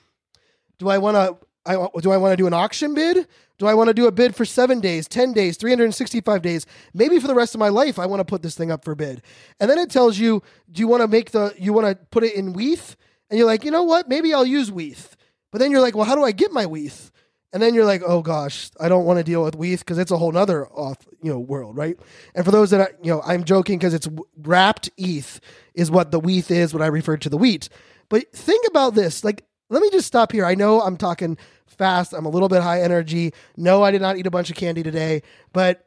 Do 0.80 0.88
I 0.88 0.98
want 0.98 1.14
to 1.14 1.46
I, 1.66 1.74
do 2.00 2.10
I 2.10 2.16
want 2.16 2.32
to 2.32 2.36
do 2.36 2.46
an 2.46 2.54
auction 2.54 2.94
bid? 2.94 3.28
Do 3.60 3.66
I 3.66 3.74
want 3.74 3.88
to 3.88 3.94
do 3.94 4.06
a 4.06 4.10
bid 4.10 4.34
for 4.34 4.46
seven 4.46 4.80
days, 4.80 5.06
10 5.06 5.34
days, 5.34 5.58
365 5.58 6.40
days? 6.40 6.64
Maybe 6.94 7.20
for 7.20 7.26
the 7.26 7.34
rest 7.34 7.54
of 7.54 7.58
my 7.58 7.68
life, 7.68 7.98
I 7.98 8.06
want 8.06 8.20
to 8.20 8.24
put 8.24 8.40
this 8.40 8.54
thing 8.54 8.70
up 8.70 8.86
for 8.86 8.94
bid. 8.94 9.20
And 9.60 9.70
then 9.70 9.76
it 9.76 9.90
tells 9.90 10.18
you, 10.18 10.42
do 10.72 10.80
you 10.80 10.88
want 10.88 11.02
to 11.02 11.08
make 11.08 11.32
the, 11.32 11.54
you 11.58 11.74
want 11.74 11.86
to 11.86 11.94
put 12.06 12.24
it 12.24 12.34
in 12.34 12.54
WETH? 12.54 12.96
And 13.28 13.36
you're 13.36 13.46
like, 13.46 13.62
you 13.62 13.70
know 13.70 13.82
what? 13.82 14.08
Maybe 14.08 14.32
I'll 14.32 14.46
use 14.46 14.72
WETH. 14.72 15.14
But 15.52 15.58
then 15.58 15.70
you're 15.70 15.82
like, 15.82 15.94
well, 15.94 16.06
how 16.06 16.14
do 16.14 16.24
I 16.24 16.32
get 16.32 16.52
my 16.52 16.64
WETH? 16.64 17.12
And 17.52 17.62
then 17.62 17.74
you're 17.74 17.84
like, 17.84 18.00
oh 18.06 18.22
gosh, 18.22 18.70
I 18.80 18.88
don't 18.88 19.04
want 19.04 19.18
to 19.18 19.24
deal 19.24 19.42
with 19.42 19.56
WETH 19.56 19.80
because 19.80 19.98
it's 19.98 20.10
a 20.10 20.16
whole 20.16 20.32
nother 20.32 20.66
off, 20.68 20.96
you 21.22 21.30
know, 21.30 21.38
world, 21.38 21.76
right? 21.76 21.98
And 22.34 22.46
for 22.46 22.52
those 22.52 22.70
that, 22.70 22.80
I, 22.80 22.88
you 23.02 23.12
know, 23.12 23.20
I'm 23.26 23.44
joking 23.44 23.78
because 23.78 23.92
it's 23.92 24.08
wrapped 24.38 24.88
ETH 24.96 25.38
is 25.74 25.90
what 25.90 26.12
the 26.12 26.20
WETH 26.20 26.50
is, 26.50 26.72
what 26.72 26.82
I 26.82 26.86
referred 26.86 27.20
to 27.22 27.28
the 27.28 27.36
wheat. 27.36 27.68
But 28.08 28.32
think 28.32 28.66
about 28.66 28.94
this. 28.94 29.22
Like, 29.22 29.44
let 29.68 29.82
me 29.82 29.90
just 29.90 30.06
stop 30.06 30.32
here. 30.32 30.46
I 30.46 30.54
know 30.54 30.80
I'm 30.80 30.96
talking 30.96 31.36
fast. 31.70 32.12
I'm 32.12 32.26
a 32.26 32.30
little 32.30 32.48
bit 32.48 32.62
high 32.62 32.82
energy. 32.82 33.32
No, 33.56 33.82
I 33.82 33.90
did 33.90 34.02
not 34.02 34.16
eat 34.16 34.26
a 34.26 34.30
bunch 34.30 34.50
of 34.50 34.56
candy 34.56 34.82
today, 34.82 35.22
but 35.52 35.86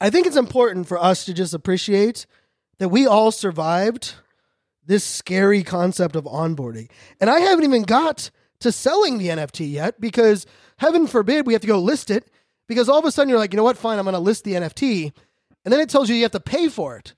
I 0.00 0.10
think 0.10 0.26
it's 0.26 0.36
important 0.36 0.86
for 0.86 0.98
us 0.98 1.24
to 1.24 1.34
just 1.34 1.54
appreciate 1.54 2.26
that 2.78 2.88
we 2.88 3.06
all 3.06 3.30
survived 3.30 4.14
this 4.86 5.04
scary 5.04 5.62
concept 5.62 6.16
of 6.16 6.24
onboarding. 6.24 6.90
And 7.20 7.28
I 7.28 7.40
haven't 7.40 7.64
even 7.64 7.82
got 7.82 8.30
to 8.60 8.72
selling 8.72 9.18
the 9.18 9.28
NFT 9.28 9.70
yet 9.70 10.00
because 10.00 10.46
heaven 10.78 11.06
forbid 11.06 11.46
we 11.46 11.52
have 11.52 11.62
to 11.62 11.68
go 11.68 11.78
list 11.78 12.10
it 12.10 12.30
because 12.68 12.88
all 12.88 12.98
of 12.98 13.04
a 13.04 13.10
sudden 13.10 13.28
you're 13.28 13.38
like, 13.38 13.52
you 13.52 13.56
know 13.56 13.64
what, 13.64 13.76
fine, 13.76 13.98
I'm 13.98 14.04
going 14.04 14.14
to 14.14 14.20
list 14.20 14.44
the 14.44 14.54
NFT. 14.54 15.12
And 15.64 15.72
then 15.72 15.80
it 15.80 15.88
tells 15.88 16.08
you 16.08 16.16
you 16.16 16.22
have 16.22 16.32
to 16.32 16.40
pay 16.40 16.68
for 16.68 16.96
it. 16.96 17.14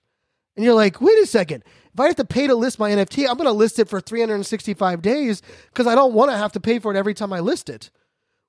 And 0.57 0.65
you're 0.65 0.75
like, 0.75 1.01
wait 1.01 1.19
a 1.19 1.27
second. 1.27 1.65
If 1.93 2.01
I 2.01 2.07
have 2.07 2.17
to 2.17 2.25
pay 2.25 2.47
to 2.47 2.55
list 2.55 2.79
my 2.79 2.91
NFT, 2.91 3.29
I'm 3.29 3.37
going 3.37 3.47
to 3.47 3.53
list 3.53 3.79
it 3.79 3.89
for 3.89 4.01
365 4.01 5.03
days 5.03 5.43
because 5.67 5.87
I 5.87 5.95
don't 5.95 6.15
want 6.15 6.31
to 6.31 6.37
have 6.37 6.53
to 6.53 6.61
pay 6.61 6.79
for 6.79 6.95
it 6.95 6.97
every 6.97 7.15
time 7.15 7.33
I 7.33 7.41
list 7.41 7.69
it. 7.69 7.91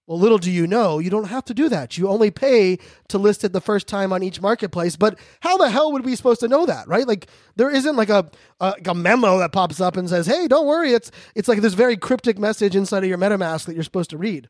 Well, 0.07 0.19
little 0.19 0.39
do 0.39 0.51
you 0.51 0.67
know, 0.67 0.99
you 0.99 1.09
don't 1.09 1.29
have 1.29 1.45
to 1.45 1.53
do 1.53 1.69
that. 1.69 1.97
You 1.97 2.09
only 2.09 2.31
pay 2.31 2.79
to 3.07 3.17
list 3.17 3.43
it 3.43 3.53
the 3.53 3.61
first 3.61 3.87
time 3.87 4.11
on 4.11 4.23
each 4.23 4.41
marketplace. 4.41 4.95
But 4.95 5.17
how 5.39 5.57
the 5.57 5.69
hell 5.69 5.91
would 5.93 6.03
we 6.03 6.15
supposed 6.15 6.41
to 6.41 6.47
know 6.47 6.65
that, 6.65 6.87
right? 6.87 7.07
Like 7.07 7.27
there 7.55 7.69
isn't 7.69 7.95
like 7.95 8.09
a, 8.09 8.29
a, 8.59 8.73
a 8.87 8.93
memo 8.95 9.37
that 9.37 9.53
pops 9.53 9.79
up 9.79 9.95
and 9.95 10.09
says, 10.09 10.25
"Hey, 10.25 10.47
don't 10.47 10.67
worry, 10.67 10.91
it's 10.91 11.11
it's 11.33 11.47
like 11.47 11.61
this 11.61 11.75
very 11.75 11.95
cryptic 11.95 12.37
message 12.37 12.75
inside 12.75 13.03
of 13.03 13.09
your 13.09 13.17
MetaMask 13.17 13.65
that 13.65 13.73
you're 13.73 13.83
supposed 13.85 14.09
to 14.09 14.17
read." 14.17 14.49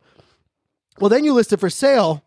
Well, 1.00 1.10
then 1.10 1.26
you 1.26 1.34
list 1.34 1.54
it 1.54 1.60
for 1.60 1.70
sale, 1.70 2.24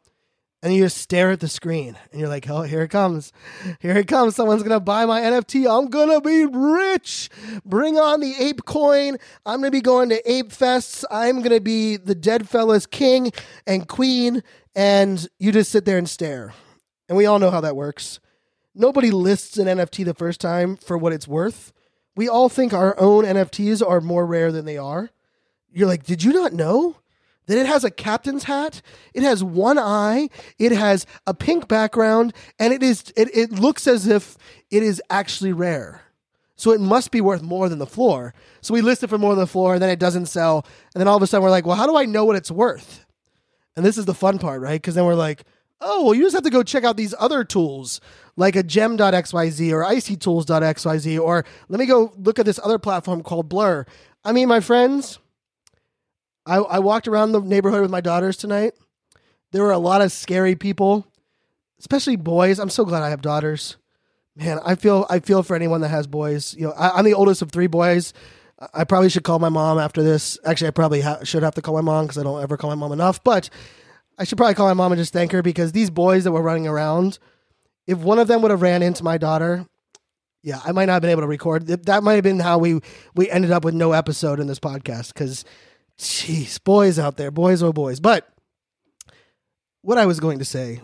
and 0.64 0.74
you 0.74 0.82
just 0.82 0.96
stare 0.96 1.30
at 1.30 1.40
the 1.40 1.46
screen 1.46 1.94
and 2.10 2.18
you're 2.18 2.30
like, 2.30 2.48
oh, 2.48 2.62
here 2.62 2.80
it 2.80 2.88
comes. 2.88 3.34
Here 3.80 3.98
it 3.98 4.08
comes. 4.08 4.34
Someone's 4.34 4.62
going 4.62 4.72
to 4.72 4.80
buy 4.80 5.04
my 5.04 5.20
NFT. 5.20 5.70
I'm 5.70 5.90
going 5.90 6.08
to 6.08 6.22
be 6.22 6.46
rich. 6.46 7.28
Bring 7.66 7.98
on 7.98 8.20
the 8.20 8.34
ape 8.38 8.64
coin. 8.64 9.18
I'm 9.44 9.60
going 9.60 9.70
to 9.70 9.76
be 9.76 9.82
going 9.82 10.08
to 10.08 10.32
ape 10.32 10.48
fests. 10.48 11.04
I'm 11.10 11.40
going 11.40 11.50
to 11.50 11.60
be 11.60 11.98
the 11.98 12.14
Deadfellaz 12.14 12.90
king 12.90 13.30
and 13.66 13.86
queen. 13.86 14.42
And 14.74 15.28
you 15.38 15.52
just 15.52 15.70
sit 15.70 15.84
there 15.84 15.98
and 15.98 16.08
stare. 16.08 16.54
And 17.10 17.18
we 17.18 17.26
all 17.26 17.38
know 17.38 17.50
how 17.50 17.60
that 17.60 17.76
works. 17.76 18.18
Nobody 18.74 19.10
lists 19.10 19.58
an 19.58 19.66
NFT 19.66 20.06
the 20.06 20.14
first 20.14 20.40
time 20.40 20.78
for 20.78 20.96
what 20.96 21.12
it's 21.12 21.28
worth. 21.28 21.74
We 22.16 22.26
all 22.26 22.48
think 22.48 22.72
our 22.72 22.98
own 22.98 23.24
NFTs 23.24 23.86
are 23.86 24.00
more 24.00 24.24
rare 24.24 24.50
than 24.50 24.64
they 24.64 24.78
are. 24.78 25.10
You're 25.70 25.88
like, 25.88 26.04
did 26.04 26.24
you 26.24 26.32
not 26.32 26.54
know? 26.54 26.96
That 27.46 27.58
it 27.58 27.66
has 27.66 27.84
a 27.84 27.90
captain's 27.90 28.44
hat, 28.44 28.80
it 29.12 29.22
has 29.22 29.44
one 29.44 29.78
eye, 29.78 30.28
it 30.58 30.72
has 30.72 31.06
a 31.26 31.34
pink 31.34 31.68
background, 31.68 32.32
and 32.58 32.72
it 32.72 32.82
is 32.82 33.12
it, 33.16 33.34
it 33.34 33.52
looks 33.52 33.86
as 33.86 34.06
if 34.06 34.36
it 34.70 34.82
is 34.82 35.02
actually 35.10 35.52
rare. 35.52 36.02
So 36.56 36.70
it 36.70 36.80
must 36.80 37.10
be 37.10 37.20
worth 37.20 37.42
more 37.42 37.68
than 37.68 37.78
the 37.78 37.86
floor. 37.86 38.32
So 38.60 38.74
we 38.74 38.80
list 38.80 39.02
it 39.02 39.08
for 39.08 39.18
more 39.18 39.34
than 39.34 39.40
the 39.40 39.46
floor, 39.46 39.74
and 39.74 39.82
then 39.82 39.90
it 39.90 39.98
doesn't 39.98 40.26
sell. 40.26 40.64
And 40.94 41.00
then 41.00 41.08
all 41.08 41.16
of 41.16 41.22
a 41.22 41.26
sudden 41.26 41.42
we're 41.42 41.50
like, 41.50 41.66
well, 41.66 41.76
how 41.76 41.86
do 41.86 41.96
I 41.96 42.04
know 42.04 42.24
what 42.24 42.36
it's 42.36 42.50
worth? 42.50 43.04
And 43.76 43.84
this 43.84 43.98
is 43.98 44.04
the 44.04 44.14
fun 44.14 44.38
part, 44.38 44.60
right? 44.60 44.80
Because 44.80 44.94
then 44.94 45.04
we're 45.04 45.16
like, 45.16 45.44
oh, 45.80 46.04
well, 46.04 46.14
you 46.14 46.22
just 46.22 46.34
have 46.34 46.44
to 46.44 46.50
go 46.50 46.62
check 46.62 46.84
out 46.84 46.96
these 46.96 47.14
other 47.18 47.44
tools 47.44 48.00
like 48.36 48.56
a 48.56 48.62
gem.xyz 48.62 49.72
or 49.72 49.84
icytools.xyz, 49.84 51.20
or 51.20 51.44
let 51.68 51.78
me 51.78 51.86
go 51.86 52.12
look 52.16 52.38
at 52.38 52.46
this 52.46 52.60
other 52.62 52.78
platform 52.78 53.22
called 53.22 53.48
Blur. 53.48 53.84
I 54.24 54.32
mean, 54.32 54.48
my 54.48 54.60
friends, 54.60 55.18
I, 56.46 56.56
I 56.56 56.78
walked 56.78 57.08
around 57.08 57.32
the 57.32 57.40
neighborhood 57.40 57.82
with 57.82 57.90
my 57.90 58.00
daughters 58.00 58.36
tonight. 58.36 58.74
There 59.52 59.62
were 59.62 59.72
a 59.72 59.78
lot 59.78 60.02
of 60.02 60.12
scary 60.12 60.56
people, 60.56 61.06
especially 61.78 62.16
boys. 62.16 62.58
I'm 62.58 62.70
so 62.70 62.84
glad 62.84 63.02
I 63.02 63.10
have 63.10 63.22
daughters. 63.22 63.76
Man, 64.36 64.58
I 64.64 64.74
feel 64.74 65.06
I 65.08 65.20
feel 65.20 65.42
for 65.42 65.54
anyone 65.54 65.80
that 65.82 65.88
has 65.88 66.06
boys. 66.06 66.54
You 66.54 66.66
know, 66.66 66.72
I, 66.72 66.98
I'm 66.98 67.04
the 67.04 67.14
oldest 67.14 67.40
of 67.40 67.52
three 67.52 67.68
boys. 67.68 68.12
I 68.72 68.84
probably 68.84 69.08
should 69.10 69.24
call 69.24 69.38
my 69.38 69.48
mom 69.48 69.78
after 69.78 70.02
this. 70.02 70.38
Actually, 70.44 70.68
I 70.68 70.70
probably 70.72 71.00
ha- 71.00 71.22
should 71.24 71.42
have 71.42 71.54
to 71.54 71.62
call 71.62 71.74
my 71.74 71.80
mom 71.80 72.06
because 72.06 72.18
I 72.18 72.22
don't 72.22 72.42
ever 72.42 72.56
call 72.56 72.70
my 72.70 72.76
mom 72.76 72.92
enough. 72.92 73.22
But 73.22 73.48
I 74.18 74.24
should 74.24 74.38
probably 74.38 74.54
call 74.54 74.66
my 74.66 74.74
mom 74.74 74.92
and 74.92 74.98
just 74.98 75.12
thank 75.12 75.32
her 75.32 75.42
because 75.42 75.72
these 75.72 75.90
boys 75.90 76.24
that 76.24 76.32
were 76.32 76.42
running 76.42 76.66
around, 76.66 77.18
if 77.86 77.98
one 77.98 78.18
of 78.18 78.28
them 78.28 78.42
would 78.42 78.50
have 78.50 78.62
ran 78.62 78.82
into 78.82 79.04
my 79.04 79.18
daughter, 79.18 79.66
yeah, 80.42 80.60
I 80.64 80.72
might 80.72 80.86
not 80.86 80.94
have 80.94 81.02
been 81.02 81.10
able 81.10 81.22
to 81.22 81.28
record. 81.28 81.66
That 81.66 82.02
might 82.02 82.14
have 82.14 82.24
been 82.24 82.38
how 82.40 82.58
we 82.58 82.80
we 83.14 83.30
ended 83.30 83.50
up 83.50 83.64
with 83.64 83.74
no 83.74 83.92
episode 83.92 84.40
in 84.40 84.46
this 84.46 84.60
podcast 84.60 85.14
because, 85.14 85.44
jeez, 85.98 86.62
boys 86.62 86.98
out 86.98 87.16
there, 87.16 87.30
boys 87.30 87.62
oh 87.62 87.72
boys. 87.72 88.00
But 88.00 88.28
what 89.82 89.98
I 89.98 90.06
was 90.06 90.20
going 90.20 90.38
to 90.38 90.44
say 90.44 90.80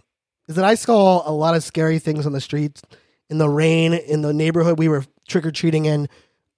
is 0.49 0.57
that 0.57 0.65
I 0.65 0.75
saw 0.75 1.29
a 1.29 1.33
lot 1.33 1.55
of 1.55 1.63
scary 1.63 1.99
things 1.99 2.27
on 2.27 2.33
the 2.33 2.41
streets 2.41 2.83
in 3.29 3.39
the 3.39 3.49
rain 3.49 3.95
in 3.95 4.23
the 4.23 4.33
neighborhood 4.33 4.79
we 4.79 4.89
were 4.89 5.05
trick 5.29 5.47
or 5.47 5.53
treating 5.53 5.85
in 5.85 6.09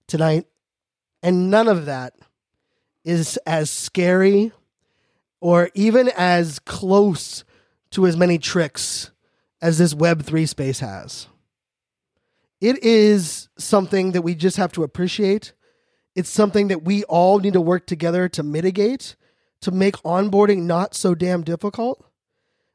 tonight, 0.07 0.47
and 1.23 1.51
none 1.51 1.69
of 1.69 1.87
that 1.87 2.15
is 3.05 3.37
as 3.47 3.71
scary 3.71 4.53
or 5.41 5.71
even 5.75 6.11
as 6.17 6.59
close 6.61 7.45
to 7.91 8.07
as 8.07 8.17
many 8.17 8.38
tricks 8.38 9.11
as 9.61 9.79
this 9.79 9.95
Web3 9.95 10.49
space 10.49 10.81
has. 10.81 11.27
It 12.61 12.83
is 12.83 13.49
something 13.59 14.12
that 14.12 14.23
we 14.23 14.35
just 14.35 14.57
have 14.57 14.73
to 14.73 14.85
appreciate. 14.85 15.53
It's 16.14 16.31
something 16.31 16.68
that 16.68 16.83
we 16.83 17.05
all 17.05 17.38
need 17.38 17.55
to 17.55 17.61
work 17.61 17.87
together 17.87 18.29
to 18.31 18.42
mitigate, 18.42 19.16
to 19.62 19.70
make 19.70 19.96
onboarding 19.98 20.62
not 20.62 20.94
so 20.94 21.14
damn 21.14 21.42
difficult. 21.42 22.05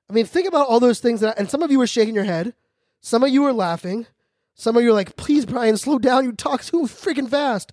I 0.09 0.13
mean, 0.13 0.25
think 0.25 0.47
about 0.47 0.67
all 0.67 0.79
those 0.79 0.99
things 0.99 1.21
that, 1.21 1.37
and 1.37 1.49
some 1.49 1.61
of 1.61 1.71
you 1.71 1.81
are 1.81 1.87
shaking 1.87 2.15
your 2.15 2.23
head, 2.23 2.53
some 3.01 3.23
of 3.23 3.29
you 3.29 3.43
are 3.43 3.53
laughing, 3.53 4.07
some 4.59 4.75
of 4.75 4.81
you 4.81 4.89
are 4.89 4.93
like, 4.93 5.15
please, 5.17 5.45
Brian, 5.45 5.77
slow 5.77 5.99
down. 5.99 6.23
You 6.23 6.31
talk 6.31 6.63
too 6.63 6.83
freaking 6.83 7.29
fast. 7.29 7.71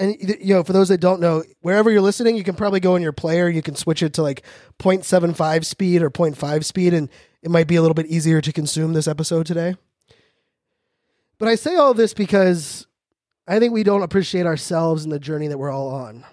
And, 0.00 0.16
you 0.20 0.52
know, 0.54 0.64
for 0.64 0.72
those 0.72 0.88
that 0.88 0.98
don't 0.98 1.20
know, 1.20 1.44
wherever 1.60 1.92
you're 1.92 2.00
listening, 2.00 2.36
you 2.36 2.42
can 2.42 2.56
probably 2.56 2.80
go 2.80 2.96
in 2.96 3.02
your 3.02 3.12
player. 3.12 3.48
You 3.48 3.62
can 3.62 3.76
switch 3.76 4.02
it 4.02 4.14
to 4.14 4.22
like 4.22 4.42
0.75 4.80 5.64
speed 5.64 6.02
or 6.02 6.10
0.5 6.10 6.64
speed, 6.64 6.92
and 6.92 7.08
it 7.40 7.52
might 7.52 7.68
be 7.68 7.76
a 7.76 7.82
little 7.82 7.94
bit 7.94 8.06
easier 8.06 8.40
to 8.40 8.52
consume 8.52 8.94
this 8.94 9.06
episode 9.06 9.46
today. 9.46 9.76
But 11.38 11.46
I 11.46 11.54
say 11.54 11.76
all 11.76 11.94
this 11.94 12.14
because 12.14 12.88
I 13.46 13.58
think 13.58 13.72
we 13.72 13.82
don't 13.82 14.02
appreciate 14.02 14.46
ourselves 14.46 15.04
and 15.04 15.12
the 15.12 15.18
journey 15.18 15.48
that 15.48 15.58
we're 15.58 15.70
all 15.70 15.88
on. 15.88 16.24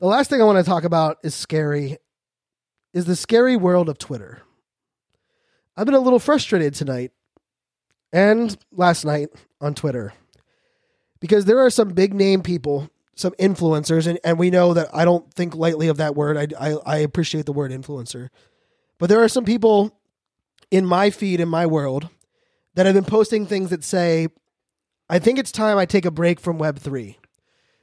The 0.00 0.06
last 0.06 0.28
thing 0.28 0.40
I 0.40 0.44
want 0.44 0.58
to 0.58 0.68
talk 0.68 0.84
about 0.84 1.18
is 1.22 1.34
scary, 1.34 1.98
is 2.92 3.04
the 3.04 3.14
scary 3.14 3.56
world 3.56 3.88
of 3.88 3.98
Twitter. 3.98 4.42
I've 5.76 5.86
been 5.86 5.94
a 5.94 6.00
little 6.00 6.18
frustrated 6.18 6.74
tonight 6.74 7.12
and 8.12 8.56
last 8.72 9.04
night 9.04 9.28
on 9.60 9.74
Twitter 9.74 10.12
because 11.20 11.44
there 11.44 11.58
are 11.64 11.70
some 11.70 11.90
big 11.90 12.12
name 12.12 12.42
people, 12.42 12.90
some 13.14 13.32
influencers, 13.38 14.06
and, 14.08 14.18
and 14.24 14.38
we 14.38 14.50
know 14.50 14.74
that 14.74 14.88
I 14.92 15.04
don't 15.04 15.32
think 15.32 15.54
lightly 15.54 15.88
of 15.88 15.98
that 15.98 16.16
word. 16.16 16.36
I, 16.36 16.70
I, 16.72 16.76
I 16.84 16.96
appreciate 16.98 17.46
the 17.46 17.52
word 17.52 17.70
influencer. 17.70 18.30
But 18.98 19.08
there 19.08 19.22
are 19.22 19.28
some 19.28 19.44
people 19.44 19.96
in 20.70 20.84
my 20.84 21.10
feed, 21.10 21.40
in 21.40 21.48
my 21.48 21.66
world, 21.66 22.08
that 22.74 22.86
have 22.86 22.96
been 22.96 23.04
posting 23.04 23.46
things 23.46 23.70
that 23.70 23.84
say, 23.84 24.28
I 25.08 25.18
think 25.18 25.38
it's 25.38 25.52
time 25.52 25.78
I 25.78 25.86
take 25.86 26.04
a 26.04 26.10
break 26.10 26.40
from 26.40 26.58
Web3. 26.58 27.16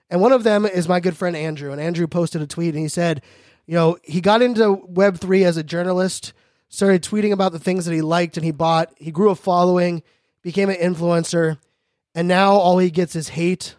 And 0.09 0.21
one 0.21 0.31
of 0.31 0.43
them 0.43 0.65
is 0.65 0.89
my 0.89 0.99
good 0.99 1.15
friend 1.15 1.35
Andrew. 1.35 1.71
And 1.71 1.79
Andrew 1.79 2.07
posted 2.07 2.41
a 2.41 2.47
tweet 2.47 2.73
and 2.73 2.83
he 2.83 2.89
said, 2.89 3.21
you 3.65 3.75
know, 3.75 3.97
he 4.03 4.21
got 4.21 4.41
into 4.41 4.77
Web3 4.91 5.45
as 5.45 5.55
a 5.55 5.63
journalist, 5.63 6.33
started 6.67 7.03
tweeting 7.03 7.31
about 7.31 7.51
the 7.51 7.59
things 7.59 7.85
that 7.85 7.93
he 7.93 8.01
liked 8.01 8.37
and 8.37 8.45
he 8.45 8.51
bought. 8.51 8.91
He 8.97 9.11
grew 9.11 9.29
a 9.29 9.35
following 9.35 10.03
became 10.41 10.69
an 10.69 10.75
influencer, 10.77 11.57
and 12.15 12.27
now 12.27 12.53
all 12.53 12.77
he 12.77 12.89
gets 12.89 13.15
is 13.15 13.29
hate 13.29 13.75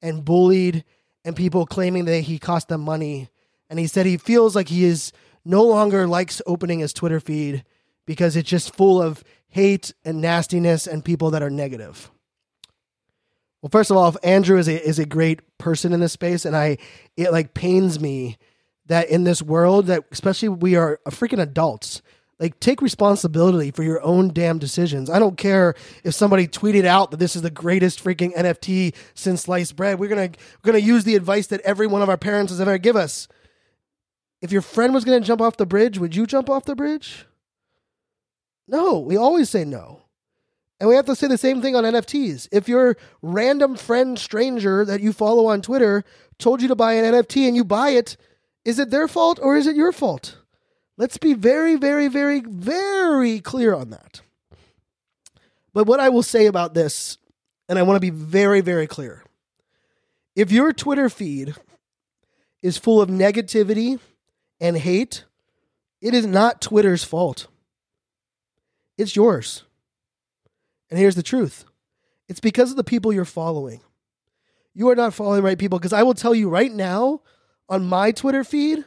and 0.00 0.24
bullied 0.24 0.84
and 1.24 1.36
people 1.36 1.66
claiming 1.66 2.04
that 2.04 2.20
he 2.20 2.38
cost 2.38 2.68
them 2.68 2.82
money. 2.82 3.28
And 3.68 3.78
he 3.78 3.86
said 3.86 4.06
he 4.06 4.16
feels 4.16 4.54
like 4.54 4.68
he 4.68 4.84
is 4.84 5.12
no 5.44 5.62
longer 5.64 6.06
likes 6.06 6.40
opening 6.46 6.80
his 6.80 6.92
Twitter 6.92 7.20
feed 7.20 7.64
because 8.06 8.36
it's 8.36 8.48
just 8.48 8.74
full 8.74 9.00
of 9.00 9.24
hate 9.48 9.94
and 10.04 10.20
nastiness 10.20 10.86
and 10.86 11.04
people 11.04 11.30
that 11.30 11.42
are 11.42 11.50
negative. 11.50 12.10
Well, 13.64 13.70
first 13.70 13.90
of 13.90 13.96
all, 13.96 14.14
Andrew 14.22 14.58
is 14.58 14.68
a 14.68 14.86
is 14.86 14.98
a 14.98 15.06
great 15.06 15.40
person 15.56 15.94
in 15.94 16.00
this 16.00 16.12
space, 16.12 16.44
and 16.44 16.54
I 16.54 16.76
it 17.16 17.32
like 17.32 17.54
pains 17.54 17.98
me 17.98 18.36
that 18.84 19.08
in 19.08 19.24
this 19.24 19.40
world 19.40 19.86
that 19.86 20.04
especially 20.12 20.50
we 20.50 20.76
are 20.76 21.00
freaking 21.08 21.40
adults 21.40 22.02
like, 22.40 22.58
take 22.58 22.82
responsibility 22.82 23.70
for 23.70 23.82
your 23.82 24.02
own 24.02 24.32
damn 24.32 24.58
decisions. 24.58 25.08
I 25.08 25.18
don't 25.18 25.38
care 25.38 25.74
if 26.02 26.14
somebody 26.14 26.48
tweeted 26.48 26.84
out 26.84 27.10
that 27.10 27.18
this 27.18 27.36
is 27.36 27.42
the 27.42 27.50
greatest 27.50 28.02
freaking 28.02 28.34
NFT 28.34 28.94
since 29.14 29.42
sliced 29.42 29.76
bread. 29.76 29.98
We're 29.98 30.08
gonna 30.08 30.30
we're 30.62 30.72
gonna 30.72 30.78
use 30.78 31.04
the 31.04 31.14
advice 31.14 31.46
that 31.48 31.60
every 31.60 31.86
one 31.86 32.02
of 32.02 32.08
our 32.08 32.16
parents 32.16 32.50
has 32.52 32.60
ever 32.60 32.76
give 32.78 32.96
us. 32.96 33.28
If 34.42 34.52
your 34.52 34.62
friend 34.62 34.92
was 34.92 35.04
gonna 35.04 35.20
jump 35.20 35.40
off 35.40 35.56
the 35.56 35.66
bridge, 35.66 35.98
would 35.98 36.16
you 36.16 36.26
jump 36.26 36.50
off 36.50 36.64
the 36.64 36.74
bridge? 36.74 37.24
No, 38.66 38.98
we 38.98 39.16
always 39.16 39.48
say 39.48 39.64
no. 39.64 40.03
And 40.84 40.90
we 40.90 40.96
have 40.96 41.06
to 41.06 41.16
say 41.16 41.28
the 41.28 41.38
same 41.38 41.62
thing 41.62 41.74
on 41.74 41.84
NFTs. 41.84 42.46
If 42.52 42.68
your 42.68 42.98
random 43.22 43.74
friend 43.74 44.18
stranger 44.18 44.84
that 44.84 45.00
you 45.00 45.14
follow 45.14 45.46
on 45.46 45.62
Twitter 45.62 46.04
told 46.36 46.60
you 46.60 46.68
to 46.68 46.74
buy 46.74 46.92
an 46.92 47.06
NFT 47.06 47.48
and 47.48 47.56
you 47.56 47.64
buy 47.64 47.92
it, 47.92 48.18
is 48.66 48.78
it 48.78 48.90
their 48.90 49.08
fault 49.08 49.38
or 49.40 49.56
is 49.56 49.66
it 49.66 49.76
your 49.76 49.92
fault? 49.92 50.36
Let's 50.98 51.16
be 51.16 51.32
very, 51.32 51.76
very, 51.76 52.08
very, 52.08 52.40
very 52.40 53.40
clear 53.40 53.74
on 53.74 53.88
that. 53.90 54.20
But 55.72 55.86
what 55.86 56.00
I 56.00 56.10
will 56.10 56.22
say 56.22 56.44
about 56.44 56.74
this, 56.74 57.16
and 57.66 57.78
I 57.78 57.82
want 57.82 57.96
to 57.96 58.00
be 58.00 58.10
very, 58.10 58.60
very 58.60 58.86
clear 58.86 59.24
if 60.36 60.52
your 60.52 60.70
Twitter 60.70 61.08
feed 61.08 61.54
is 62.60 62.76
full 62.76 63.00
of 63.00 63.08
negativity 63.08 64.00
and 64.60 64.76
hate, 64.76 65.24
it 66.02 66.12
is 66.12 66.26
not 66.26 66.60
Twitter's 66.60 67.04
fault. 67.04 67.46
It's 68.98 69.16
yours. 69.16 69.64
And 70.90 70.98
here's 70.98 71.16
the 71.16 71.22
truth 71.22 71.64
it's 72.28 72.40
because 72.40 72.70
of 72.70 72.76
the 72.76 72.84
people 72.84 73.12
you're 73.12 73.24
following. 73.24 73.80
You 74.74 74.88
are 74.88 74.96
not 74.96 75.14
following 75.14 75.36
the 75.36 75.42
right 75.42 75.58
people 75.58 75.78
because 75.78 75.92
I 75.92 76.02
will 76.02 76.14
tell 76.14 76.34
you 76.34 76.48
right 76.48 76.72
now 76.72 77.22
on 77.68 77.86
my 77.86 78.10
Twitter 78.10 78.42
feed, 78.42 78.84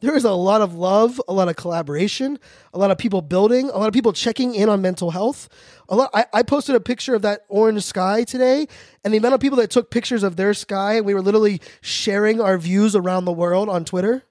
there 0.00 0.16
is 0.16 0.24
a 0.24 0.32
lot 0.32 0.60
of 0.60 0.74
love, 0.74 1.20
a 1.26 1.32
lot 1.32 1.48
of 1.48 1.56
collaboration, 1.56 2.38
a 2.74 2.78
lot 2.78 2.90
of 2.90 2.98
people 2.98 3.22
building, 3.22 3.70
a 3.70 3.78
lot 3.78 3.88
of 3.88 3.94
people 3.94 4.12
checking 4.12 4.54
in 4.54 4.68
on 4.68 4.82
mental 4.82 5.10
health. 5.10 5.48
A 5.88 5.96
lot. 5.96 6.10
I, 6.12 6.26
I, 6.32 6.42
posted 6.42 6.74
a 6.74 6.80
picture 6.80 7.14
of 7.14 7.22
that 7.22 7.42
orange 7.48 7.82
sky 7.82 8.24
today, 8.24 8.66
and 9.04 9.14
the 9.14 9.18
amount 9.18 9.34
of 9.34 9.40
people 9.40 9.56
that 9.58 9.70
took 9.70 9.90
pictures 9.90 10.22
of 10.22 10.36
their 10.36 10.52
sky, 10.52 11.00
we 11.00 11.14
were 11.14 11.22
literally 11.22 11.60
sharing 11.80 12.40
our 12.40 12.58
views 12.58 12.94
around 12.94 13.24
the 13.24 13.32
world 13.32 13.68
on 13.68 13.84
Twitter. 13.84 14.24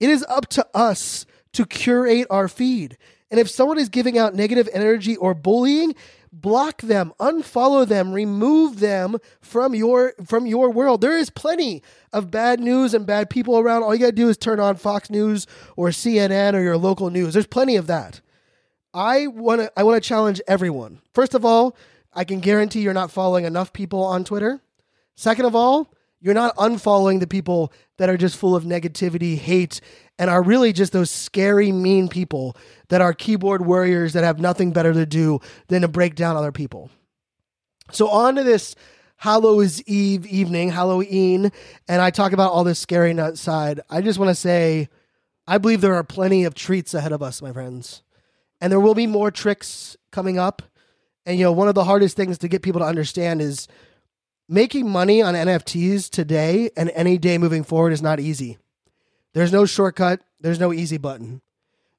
It 0.00 0.10
is 0.10 0.24
up 0.28 0.48
to 0.48 0.66
us 0.74 1.26
to 1.52 1.64
curate 1.64 2.26
our 2.30 2.48
feed. 2.48 2.98
And 3.30 3.38
if 3.38 3.50
someone 3.50 3.78
is 3.78 3.88
giving 3.88 4.16
out 4.16 4.34
negative 4.34 4.68
energy 4.72 5.16
or 5.16 5.34
bullying, 5.34 5.94
block 6.32 6.80
them, 6.82 7.12
unfollow 7.20 7.86
them, 7.86 8.12
remove 8.12 8.80
them 8.80 9.18
from 9.40 9.74
your 9.74 10.14
from 10.24 10.46
your 10.46 10.70
world. 10.70 11.00
There 11.00 11.16
is 11.16 11.30
plenty 11.30 11.82
of 12.12 12.30
bad 12.30 12.60
news 12.60 12.94
and 12.94 13.06
bad 13.06 13.30
people 13.30 13.58
around. 13.58 13.82
All 13.82 13.94
you 13.94 14.00
got 14.00 14.06
to 14.06 14.12
do 14.12 14.28
is 14.28 14.36
turn 14.36 14.60
on 14.60 14.76
Fox 14.76 15.10
News 15.10 15.46
or 15.76 15.88
CNN 15.88 16.54
or 16.54 16.60
your 16.62 16.76
local 16.78 17.10
news. 17.10 17.34
There's 17.34 17.46
plenty 17.46 17.76
of 17.76 17.86
that. 17.86 18.20
I 18.94 19.26
want 19.26 19.60
to 19.60 19.72
I 19.76 19.82
want 19.82 20.02
to 20.02 20.06
challenge 20.06 20.40
everyone. 20.48 21.00
First 21.12 21.34
of 21.34 21.44
all, 21.44 21.76
I 22.12 22.24
can 22.24 22.40
guarantee 22.40 22.80
you're 22.80 22.94
not 22.94 23.10
following 23.10 23.44
enough 23.44 23.72
people 23.72 24.02
on 24.02 24.24
Twitter. 24.24 24.60
Second 25.14 25.44
of 25.44 25.54
all, 25.54 25.92
you're 26.20 26.34
not 26.34 26.56
unfollowing 26.56 27.20
the 27.20 27.26
people 27.26 27.72
that 27.98 28.08
are 28.08 28.16
just 28.16 28.36
full 28.36 28.56
of 28.56 28.64
negativity, 28.64 29.36
hate, 29.36 29.80
and 30.18 30.28
are 30.28 30.42
really 30.42 30.72
just 30.72 30.92
those 30.92 31.10
scary, 31.10 31.72
mean 31.72 32.08
people 32.08 32.56
that 32.88 33.00
are 33.00 33.12
keyboard 33.12 33.64
warriors 33.64 34.12
that 34.14 34.24
have 34.24 34.40
nothing 34.40 34.72
better 34.72 34.92
to 34.92 35.06
do 35.06 35.40
than 35.68 35.82
to 35.82 35.88
break 35.88 36.14
down 36.14 36.36
other 36.36 36.52
people. 36.52 36.90
So, 37.92 38.08
on 38.08 38.34
to 38.36 38.42
this 38.42 38.74
Hallows 39.16 39.82
Eve 39.82 40.26
evening, 40.26 40.70
Halloween, 40.70 41.50
and 41.88 42.02
I 42.02 42.10
talk 42.10 42.32
about 42.32 42.52
all 42.52 42.64
this 42.64 42.78
scary 42.78 43.12
nut 43.14 43.38
side, 43.38 43.80
I 43.90 44.00
just 44.00 44.18
want 44.18 44.28
to 44.28 44.34
say 44.34 44.88
I 45.48 45.56
believe 45.56 45.80
there 45.80 45.94
are 45.94 46.04
plenty 46.04 46.44
of 46.44 46.54
treats 46.54 46.92
ahead 46.92 47.10
of 47.10 47.22
us, 47.22 47.40
my 47.40 47.52
friends. 47.52 48.02
And 48.60 48.70
there 48.70 48.80
will 48.80 48.94
be 48.94 49.06
more 49.06 49.30
tricks 49.30 49.96
coming 50.10 50.38
up. 50.38 50.60
And 51.24 51.38
you 51.38 51.44
know, 51.44 51.52
one 51.52 51.68
of 51.68 51.74
the 51.74 51.84
hardest 51.84 52.16
things 52.16 52.36
to 52.38 52.48
get 52.48 52.60
people 52.60 52.80
to 52.80 52.86
understand 52.86 53.40
is 53.40 53.66
making 54.46 54.90
money 54.90 55.22
on 55.22 55.32
NFTs 55.32 56.10
today 56.10 56.70
and 56.76 56.90
any 56.90 57.16
day 57.16 57.38
moving 57.38 57.64
forward 57.64 57.94
is 57.94 58.02
not 58.02 58.20
easy. 58.20 58.58
There's 59.34 59.52
no 59.52 59.66
shortcut, 59.66 60.20
there's 60.40 60.60
no 60.60 60.72
easy 60.72 60.98
button. 60.98 61.40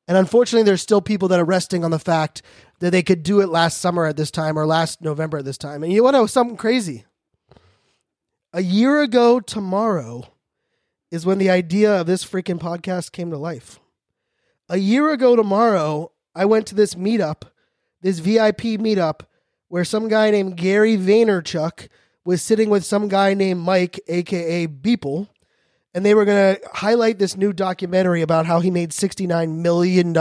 And 0.08 0.18
unfortunately, 0.18 0.64
there's 0.64 0.82
still 0.82 1.02
people 1.02 1.28
that 1.28 1.40
are 1.40 1.46
resting 1.46 1.84
on 1.84 1.92
the 1.92 2.00
fact 2.00 2.42
that 2.80 2.90
they 2.90 3.04
could 3.04 3.22
do 3.22 3.42
it 3.42 3.50
last 3.50 3.78
summer 3.78 4.06
at 4.06 4.18
this 4.18 4.32
time 4.32 4.58
or 4.58 4.66
last 4.66 5.02
November 5.02 5.38
at 5.38 5.46
this 5.46 5.58
time. 5.58 5.84
And 5.84 5.94
you 5.94 6.04
want 6.04 6.16
to 6.16 6.20
know 6.20 6.26
something 6.26 6.58
crazy? 6.58 7.06
A 8.54 8.62
year 8.62 9.02
ago 9.02 9.40
tomorrow 9.40 10.30
is 11.12 11.26
when 11.26 11.38
the 11.38 11.50
idea 11.50 12.02
of 12.02 12.08
this 12.08 12.26
freaking 12.26 12.60
podcast 12.60 13.12
came 13.12 13.30
to 13.30 13.38
life. 13.38 13.80
A 14.68 14.78
year 14.78 15.12
ago 15.12 15.36
tomorrow, 15.36 16.12
I 16.34 16.46
went 16.46 16.66
to 16.68 16.76
this 16.76 16.96
meetup, 16.96 17.44
this 18.02 18.20
VIP 18.20 18.80
meetup, 18.80 19.22
where 19.68 19.86
some 19.86 20.08
guy 20.08 20.32
named 20.32 20.58
Gary 20.58 20.98
Vaynerchuk 20.98 21.88
was 22.26 22.42
sitting 22.42 22.70
with 22.70 22.84
some 22.84 23.08
guy 23.08 23.34
named 23.34 23.62
Mike, 23.62 24.00
aka 24.08 24.68
Beeple, 24.68 25.28
and 26.00 26.06
they 26.06 26.16
were 26.16 26.24
going 26.24 26.56
to 26.56 26.62
highlight 26.70 27.20
this 27.20 27.36
new 27.36 27.52
documentary 27.52 28.22
about 28.22 28.46
how 28.46 28.62
he 28.62 28.72
made 28.72 28.92
$69 28.92 29.58
million 29.58 30.14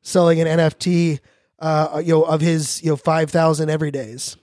selling 0.00 0.40
an 0.40 0.46
NFT, 0.46 1.20
uh, 1.58 2.00
you 2.02 2.14
know, 2.14 2.22
of 2.22 2.40
his, 2.40 2.82
you 2.82 2.88
know, 2.88 2.96
5,000 2.96 3.68
everydays. 3.68 4.38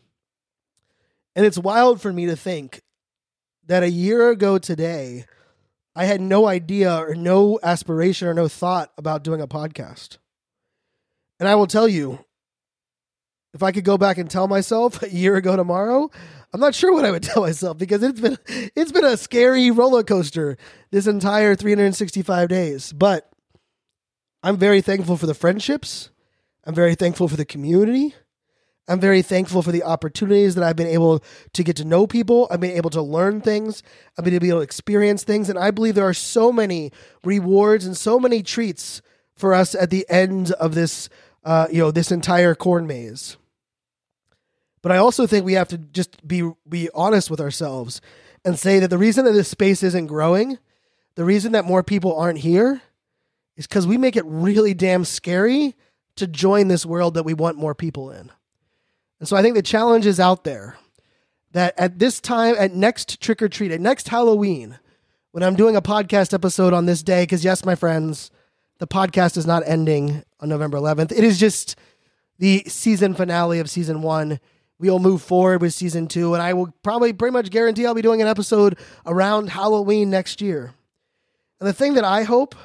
And 1.36 1.48
it's 1.48 1.58
wild 1.58 2.00
for 2.00 2.14
me 2.14 2.28
to 2.28 2.36
think 2.36 2.84
that 3.66 3.82
a 3.82 3.90
year 3.90 4.30
ago 4.30 4.60
today, 4.60 5.26
I 5.96 6.06
had 6.06 6.22
no 6.22 6.46
idea 6.46 6.96
or 6.96 7.16
no 7.16 7.60
aspiration 7.64 8.28
or 8.28 8.36
no 8.36 8.48
thought 8.48 8.92
about 9.00 9.24
doing 9.24 9.42
a 9.42 9.48
podcast. 9.48 10.20
And 11.40 11.50
I 11.50 11.56
will 11.56 11.66
tell 11.66 11.88
you, 11.88 12.24
if 13.56 13.64
I 13.64 13.72
could 13.72 13.84
go 13.84 13.98
back 13.98 14.20
and 14.20 14.30
tell 14.30 14.48
myself 14.48 15.02
a 15.02 15.10
year 15.10 15.38
ago 15.38 15.56
tomorrow, 15.56 16.12
I'm 16.56 16.62
not 16.62 16.74
sure 16.74 16.94
what 16.94 17.04
I 17.04 17.12
would 17.12 17.24
tell 17.34 17.44
myself 17.44 17.78
because 17.78 18.02
it's 18.02 18.22
been 18.22 18.38
it's 18.48 18.94
been 18.94 19.04
a 19.04 19.18
scary 19.18 19.72
roller 19.72 20.04
coaster 20.04 20.56
this 20.90 21.06
entire 21.06 21.54
365 21.54 22.48
days. 22.48 22.94
But 22.94 23.30
I'm 24.42 24.56
very 24.56 24.80
thankful 24.80 25.18
for 25.18 25.26
the 25.26 25.34
friendships. 25.34 26.12
I'm 26.64 26.74
very 26.74 26.96
thankful 26.96 27.28
for 27.28 27.36
the 27.36 27.44
community. 27.44 28.16
I'm 28.88 29.02
very 29.02 29.22
thankful 29.22 29.64
for 29.64 29.74
the 29.74 29.84
opportunities 29.84 30.56
that 30.56 30.64
I've 30.64 30.78
been 30.78 30.88
able 30.88 31.22
to 31.52 31.62
get 31.62 31.76
to 31.76 31.84
know 31.84 32.08
people. 32.08 32.48
I've 32.50 32.62
been 32.62 32.78
able 32.78 32.92
to 32.92 33.02
learn 33.02 33.42
things. 33.42 33.84
I've 34.18 34.24
been 34.24 34.34
able 34.34 34.48
to 34.48 34.60
experience 34.60 35.26
things. 35.26 35.50
And 35.50 35.60
I 35.60 35.72
believe 35.72 35.96
there 35.96 36.08
are 36.08 36.14
so 36.14 36.54
many 36.54 36.94
rewards 37.26 37.86
and 37.86 37.98
so 37.98 38.18
many 38.18 38.42
treats 38.42 39.02
for 39.36 39.54
us 39.54 39.76
at 39.76 39.90
the 39.90 40.06
end 40.08 40.52
of 40.54 40.74
this, 40.74 41.10
uh, 41.44 41.68
you 41.70 41.80
know, 41.80 41.92
this 41.92 42.14
entire 42.14 42.56
corn 42.56 42.88
maze. 42.88 43.36
But 44.86 44.92
I 44.92 44.98
also 44.98 45.26
think 45.26 45.44
we 45.48 45.54
have 45.54 45.70
to 45.70 45.80
just 45.80 46.28
be 46.28 46.48
be 46.70 46.92
honest 46.94 47.32
with 47.32 47.42
ourselves 47.42 48.02
and 48.46 48.60
say 48.60 48.78
that 48.78 48.92
the 48.92 49.00
reason 49.00 49.26
that 49.26 49.32
this 49.32 49.50
space 49.50 49.82
isn't 49.82 50.06
growing, 50.06 50.60
the 51.16 51.26
reason 51.26 51.54
that 51.54 51.66
more 51.66 51.82
people 51.82 52.16
aren't 52.16 52.38
here 52.38 52.84
is 53.58 53.66
cuz 53.66 53.88
we 53.88 53.98
make 53.98 54.16
it 54.16 54.24
really 54.28 54.76
damn 54.76 55.04
scary 55.04 55.76
to 56.18 56.28
join 56.28 56.68
this 56.68 56.86
world 56.86 57.16
that 57.16 57.26
we 57.26 57.34
want 57.34 57.58
more 57.58 57.74
people 57.74 58.12
in. 58.12 58.30
And 59.20 59.28
so 59.28 59.36
I 59.36 59.42
think 59.42 59.56
the 59.56 59.64
challenge 59.64 60.06
is 60.06 60.20
out 60.20 60.44
there 60.44 60.78
that 61.54 61.74
at 61.80 61.98
this 61.98 62.20
time 62.20 62.54
at 62.60 62.76
next 62.76 63.20
trick 63.20 63.42
or 63.42 63.50
treat, 63.50 63.72
at 63.72 63.82
next 63.82 64.10
Halloween, 64.10 64.78
when 65.32 65.42
I'm 65.42 65.56
doing 65.56 65.76
a 65.76 65.82
podcast 65.82 66.32
episode 66.32 66.74
on 66.74 66.86
this 66.86 67.02
day 67.02 67.26
cuz 67.26 67.44
yes, 67.44 67.66
my 67.66 67.74
friends, 67.74 68.30
the 68.78 68.86
podcast 68.86 69.36
is 69.36 69.48
not 69.48 69.64
ending 69.66 70.24
on 70.40 70.50
November 70.50 70.78
11th. 70.78 71.12
It 71.12 71.24
is 71.24 71.40
just 71.40 71.76
the 72.38 72.64
season 72.68 73.16
finale 73.16 73.58
of 73.58 73.68
season 73.68 74.04
1 74.04 74.40
we'll 74.80 75.00
move 75.00 75.22
forward 75.22 75.62
with 75.62 75.74
season 75.74 76.08
two. 76.08 76.34
And 76.34 76.44
I 76.44 76.54
will 76.54 76.74
probably 76.84 77.14
pretty 77.14 77.34
much 77.34 77.50
guarantee 77.50 77.86
I'll 77.86 77.94
be 77.94 78.02
doing 78.02 78.22
an 78.22 78.28
episode 78.28 78.78
around 79.06 79.50
Halloween 79.50 80.10
next 80.10 80.42
year. 80.42 80.74
And 81.60 81.68
the 81.68 81.74
thing 81.74 81.94
that 81.94 82.04
I 82.04 82.24
hope 82.24 82.56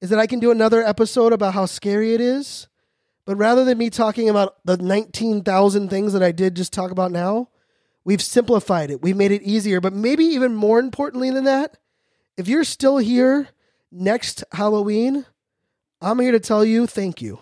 is 0.00 0.10
that 0.10 0.18
I 0.18 0.26
can 0.26 0.40
do 0.40 0.50
another 0.50 0.82
episode 0.82 1.32
about 1.32 1.54
how 1.54 1.66
scary 1.66 2.14
it 2.14 2.20
is. 2.20 2.68
But 3.24 3.36
rather 3.36 3.64
than 3.64 3.78
me 3.78 3.88
talking 3.88 4.28
about 4.28 4.56
the 4.64 4.76
19,000 4.76 5.88
things 5.88 6.12
that 6.12 6.22
I 6.22 6.32
did 6.32 6.56
just 6.56 6.72
talk 6.72 6.90
about 6.90 7.12
now, 7.12 7.48
we've 8.04 8.22
simplified 8.22 8.90
it. 8.90 9.00
We've 9.02 9.16
made 9.16 9.30
it 9.30 9.42
easier. 9.42 9.80
But 9.80 9.92
maybe 9.92 10.24
even 10.24 10.54
more 10.54 10.80
importantly 10.80 11.30
than 11.30 11.44
that, 11.44 11.78
if 12.36 12.48
you're 12.48 12.64
still 12.64 12.98
here 12.98 13.48
next 13.92 14.42
Halloween, 14.52 15.26
I'm 16.00 16.18
here 16.18 16.32
to 16.32 16.40
tell 16.40 16.64
you 16.64 16.86
thank 16.86 17.22
you. 17.22 17.38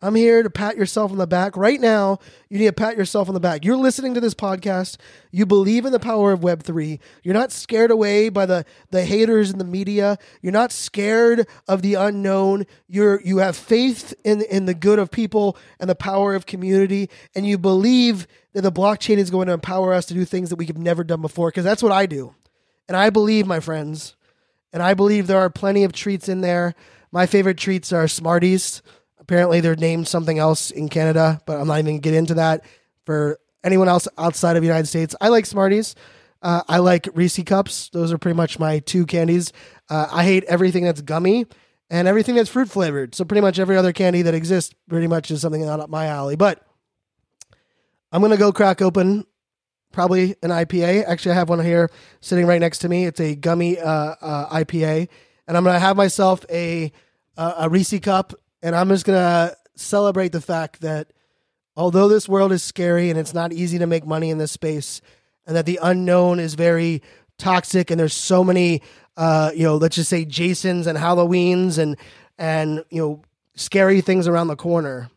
I'm 0.00 0.14
here 0.14 0.44
to 0.44 0.50
pat 0.50 0.76
yourself 0.76 1.10
on 1.10 1.18
the 1.18 1.26
back. 1.26 1.56
Right 1.56 1.80
now, 1.80 2.18
you 2.48 2.58
need 2.58 2.66
to 2.66 2.72
pat 2.72 2.96
yourself 2.96 3.26
on 3.26 3.34
the 3.34 3.40
back. 3.40 3.64
You're 3.64 3.76
listening 3.76 4.14
to 4.14 4.20
this 4.20 4.34
podcast. 4.34 4.96
You 5.32 5.44
believe 5.44 5.84
in 5.84 5.90
the 5.90 5.98
power 5.98 6.30
of 6.30 6.40
Web3. 6.40 7.00
You're 7.24 7.34
not 7.34 7.50
scared 7.50 7.90
away 7.90 8.28
by 8.28 8.46
the, 8.46 8.64
the 8.92 9.04
haters 9.04 9.50
in 9.50 9.58
the 9.58 9.64
media. 9.64 10.16
You're 10.40 10.52
not 10.52 10.70
scared 10.70 11.48
of 11.66 11.82
the 11.82 11.94
unknown. 11.94 12.66
You're 12.86 13.20
you 13.22 13.38
have 13.38 13.56
faith 13.56 14.14
in, 14.24 14.42
in 14.42 14.66
the 14.66 14.74
good 14.74 15.00
of 15.00 15.10
people 15.10 15.56
and 15.80 15.90
the 15.90 15.96
power 15.96 16.36
of 16.36 16.46
community. 16.46 17.10
And 17.34 17.44
you 17.44 17.58
believe 17.58 18.28
that 18.52 18.62
the 18.62 18.70
blockchain 18.70 19.16
is 19.16 19.30
going 19.30 19.48
to 19.48 19.52
empower 19.54 19.92
us 19.92 20.06
to 20.06 20.14
do 20.14 20.24
things 20.24 20.50
that 20.50 20.56
we 20.56 20.66
have 20.66 20.78
never 20.78 21.02
done 21.02 21.22
before. 21.22 21.48
Because 21.48 21.64
that's 21.64 21.82
what 21.82 21.92
I 21.92 22.06
do. 22.06 22.36
And 22.86 22.96
I 22.96 23.10
believe, 23.10 23.48
my 23.48 23.58
friends, 23.58 24.14
and 24.72 24.80
I 24.80 24.94
believe 24.94 25.26
there 25.26 25.38
are 25.38 25.50
plenty 25.50 25.82
of 25.82 25.92
treats 25.92 26.28
in 26.28 26.40
there. 26.40 26.76
My 27.10 27.26
favorite 27.26 27.58
treats 27.58 27.92
are 27.92 28.06
Smarties. 28.06 28.80
Apparently, 29.28 29.60
they're 29.60 29.76
named 29.76 30.08
something 30.08 30.38
else 30.38 30.70
in 30.70 30.88
Canada, 30.88 31.38
but 31.44 31.60
I'm 31.60 31.66
not 31.66 31.74
even 31.74 31.84
going 31.84 32.00
to 32.00 32.02
get 32.02 32.14
into 32.14 32.34
that. 32.34 32.64
For 33.04 33.38
anyone 33.62 33.86
else 33.86 34.08
outside 34.16 34.56
of 34.56 34.62
the 34.62 34.66
United 34.66 34.86
States, 34.86 35.14
I 35.20 35.28
like 35.28 35.44
Smarties. 35.44 35.94
Uh, 36.40 36.62
I 36.66 36.78
like 36.78 37.10
Reese 37.12 37.38
cups. 37.42 37.90
Those 37.90 38.10
are 38.10 38.16
pretty 38.16 38.36
much 38.36 38.58
my 38.58 38.78
two 38.78 39.04
candies. 39.04 39.52
Uh, 39.90 40.08
I 40.10 40.24
hate 40.24 40.44
everything 40.44 40.84
that's 40.84 41.02
gummy 41.02 41.44
and 41.90 42.08
everything 42.08 42.36
that's 42.36 42.48
fruit 42.48 42.70
flavored. 42.70 43.14
So 43.14 43.26
pretty 43.26 43.42
much 43.42 43.58
every 43.58 43.76
other 43.76 43.92
candy 43.92 44.22
that 44.22 44.32
exists 44.32 44.74
pretty 44.88 45.08
much 45.08 45.30
is 45.30 45.42
something 45.42 45.62
not 45.62 45.80
up 45.80 45.90
my 45.90 46.06
alley. 46.06 46.36
But 46.36 46.66
I'm 48.10 48.22
gonna 48.22 48.38
go 48.38 48.50
crack 48.50 48.80
open 48.80 49.26
probably 49.92 50.36
an 50.42 50.48
IPA. 50.48 51.04
Actually, 51.06 51.32
I 51.32 51.34
have 51.34 51.50
one 51.50 51.62
here 51.62 51.90
sitting 52.22 52.46
right 52.46 52.60
next 52.60 52.78
to 52.78 52.88
me. 52.88 53.04
It's 53.04 53.20
a 53.20 53.34
gummy 53.34 53.78
uh, 53.78 54.14
uh 54.22 54.58
IPA, 54.60 55.08
and 55.46 55.54
I'm 55.54 55.64
gonna 55.64 55.78
have 55.78 55.98
myself 55.98 56.46
a 56.50 56.92
a 57.36 57.68
Reese 57.68 57.98
cup 58.00 58.32
and 58.62 58.74
I'm 58.74 58.88
just 58.88 59.04
gonna 59.04 59.54
celebrate 59.76 60.32
the 60.32 60.40
fact 60.40 60.80
that 60.80 61.12
although 61.76 62.08
this 62.08 62.28
world 62.28 62.52
is 62.52 62.62
scary 62.62 63.10
and 63.10 63.18
it's 63.18 63.34
not 63.34 63.52
easy 63.52 63.78
to 63.78 63.86
make 63.86 64.06
money 64.06 64.30
in 64.30 64.38
this 64.38 64.52
space, 64.52 65.00
and 65.46 65.56
that 65.56 65.66
the 65.66 65.78
unknown 65.82 66.40
is 66.40 66.54
very 66.54 67.02
toxic, 67.38 67.90
and 67.90 67.98
there's 67.98 68.14
so 68.14 68.44
many, 68.44 68.82
uh, 69.16 69.50
you 69.54 69.62
know, 69.62 69.76
let's 69.76 69.96
just 69.96 70.10
say 70.10 70.24
Jasons 70.24 70.86
and 70.86 70.98
Halloweens 70.98 71.78
and 71.78 71.96
and 72.36 72.84
you 72.90 73.00
know 73.00 73.22
scary 73.54 74.00
things 74.00 74.26
around 74.26 74.48
the 74.48 74.56
corner. 74.56 75.10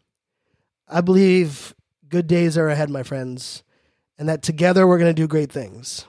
I 0.88 1.02
believe 1.02 1.74
good 2.10 2.28
days 2.28 2.58
are 2.58 2.68
ahead, 2.68 2.90
my 2.90 3.04
friends, 3.04 3.64
and 4.18 4.28
that 4.30 4.42
together 4.42 4.86
we're 4.86 4.98
going 4.98 5.14
to 5.14 5.22
do 5.22 5.28
great 5.28 5.52
things. 5.52 6.06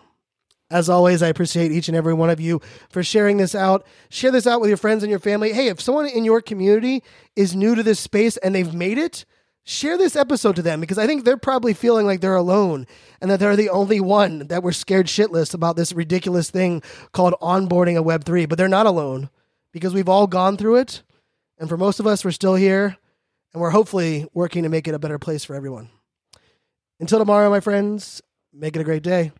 As 0.72 0.88
always, 0.88 1.22
I 1.22 1.28
appreciate 1.28 1.70
each 1.70 1.88
and 1.88 1.96
every 1.96 2.14
one 2.14 2.30
of 2.30 2.40
you 2.40 2.62
for 2.88 3.02
sharing 3.02 3.36
this 3.36 3.54
out. 3.54 3.84
Share 4.08 4.30
this 4.30 4.46
out 4.46 4.58
with 4.58 4.70
your 4.70 4.78
friends 4.78 5.02
and 5.02 5.10
your 5.10 5.18
family. 5.18 5.52
Hey, 5.52 5.68
if 5.68 5.82
someone 5.82 6.06
in 6.06 6.24
your 6.24 6.40
community 6.40 7.02
is 7.36 7.54
new 7.54 7.74
to 7.74 7.82
this 7.82 8.00
space 8.00 8.38
and 8.38 8.54
they've 8.54 8.72
made 8.72 8.96
it, 8.96 9.26
share 9.64 9.98
this 9.98 10.16
episode 10.16 10.56
to 10.56 10.62
them 10.62 10.80
because 10.80 10.96
I 10.96 11.06
think 11.06 11.24
they're 11.24 11.36
probably 11.36 11.74
feeling 11.74 12.06
like 12.06 12.22
they're 12.22 12.34
alone 12.34 12.86
and 13.20 13.30
that 13.30 13.38
they're 13.38 13.54
the 13.54 13.68
only 13.68 14.00
one 14.00 14.46
that 14.46 14.62
were 14.62 14.72
scared 14.72 15.08
shitless 15.08 15.52
about 15.52 15.76
this 15.76 15.92
ridiculous 15.92 16.48
thing 16.48 16.82
called 17.12 17.34
onboarding 17.42 17.98
a 17.98 18.02
Web3. 18.02 18.48
But 18.48 18.56
they're 18.56 18.66
not 18.66 18.86
alone 18.86 19.28
because 19.72 19.92
we've 19.92 20.08
all 20.08 20.26
gone 20.26 20.56
through 20.56 20.76
it. 20.76 21.02
And 21.58 21.68
for 21.68 21.76
most 21.76 22.00
of 22.00 22.06
us, 22.06 22.24
we're 22.24 22.30
still 22.30 22.54
here 22.54 22.96
and 23.52 23.60
we're 23.60 23.70
hopefully 23.70 24.26
working 24.32 24.62
to 24.62 24.70
make 24.70 24.88
it 24.88 24.94
a 24.94 24.98
better 24.98 25.18
place 25.18 25.44
for 25.44 25.54
everyone. 25.54 25.90
Until 26.98 27.18
tomorrow, 27.18 27.50
my 27.50 27.60
friends, 27.60 28.22
make 28.54 28.74
it 28.74 28.80
a 28.80 28.84
great 28.84 29.02
day. 29.02 29.32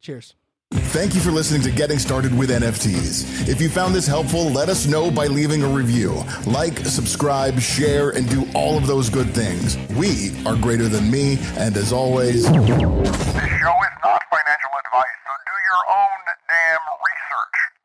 Cheers. 0.00 0.34
Thank 0.72 1.14
you 1.14 1.20
for 1.20 1.30
listening 1.30 1.60
to 1.62 1.70
Getting 1.70 1.98
Started 1.98 2.36
with 2.36 2.48
NFTs. 2.48 3.46
If 3.46 3.60
you 3.60 3.68
found 3.68 3.94
this 3.94 4.06
helpful, 4.06 4.50
let 4.50 4.70
us 4.70 4.86
know 4.86 5.10
by 5.10 5.26
leaving 5.26 5.62
a 5.62 5.66
review. 5.66 6.24
Like, 6.46 6.78
subscribe, 6.78 7.60
share, 7.60 8.10
and 8.10 8.26
do 8.30 8.46
all 8.54 8.78
of 8.78 8.86
those 8.86 9.10
good 9.10 9.34
things. 9.34 9.76
We 9.96 10.32
are 10.46 10.56
greater 10.56 10.88
than 10.88 11.10
me, 11.10 11.38
and 11.56 11.76
as 11.76 11.92
always, 11.92 12.44
this 12.44 12.54
show 12.54 12.58
is 12.58 13.94
not 14.02 14.22
financial 14.30 14.72
advice, 14.80 15.16
so 15.26 15.32
do 15.44 15.56
your 15.68 15.82
own 15.92 16.20
damn 16.48 16.80
research. 17.04 17.81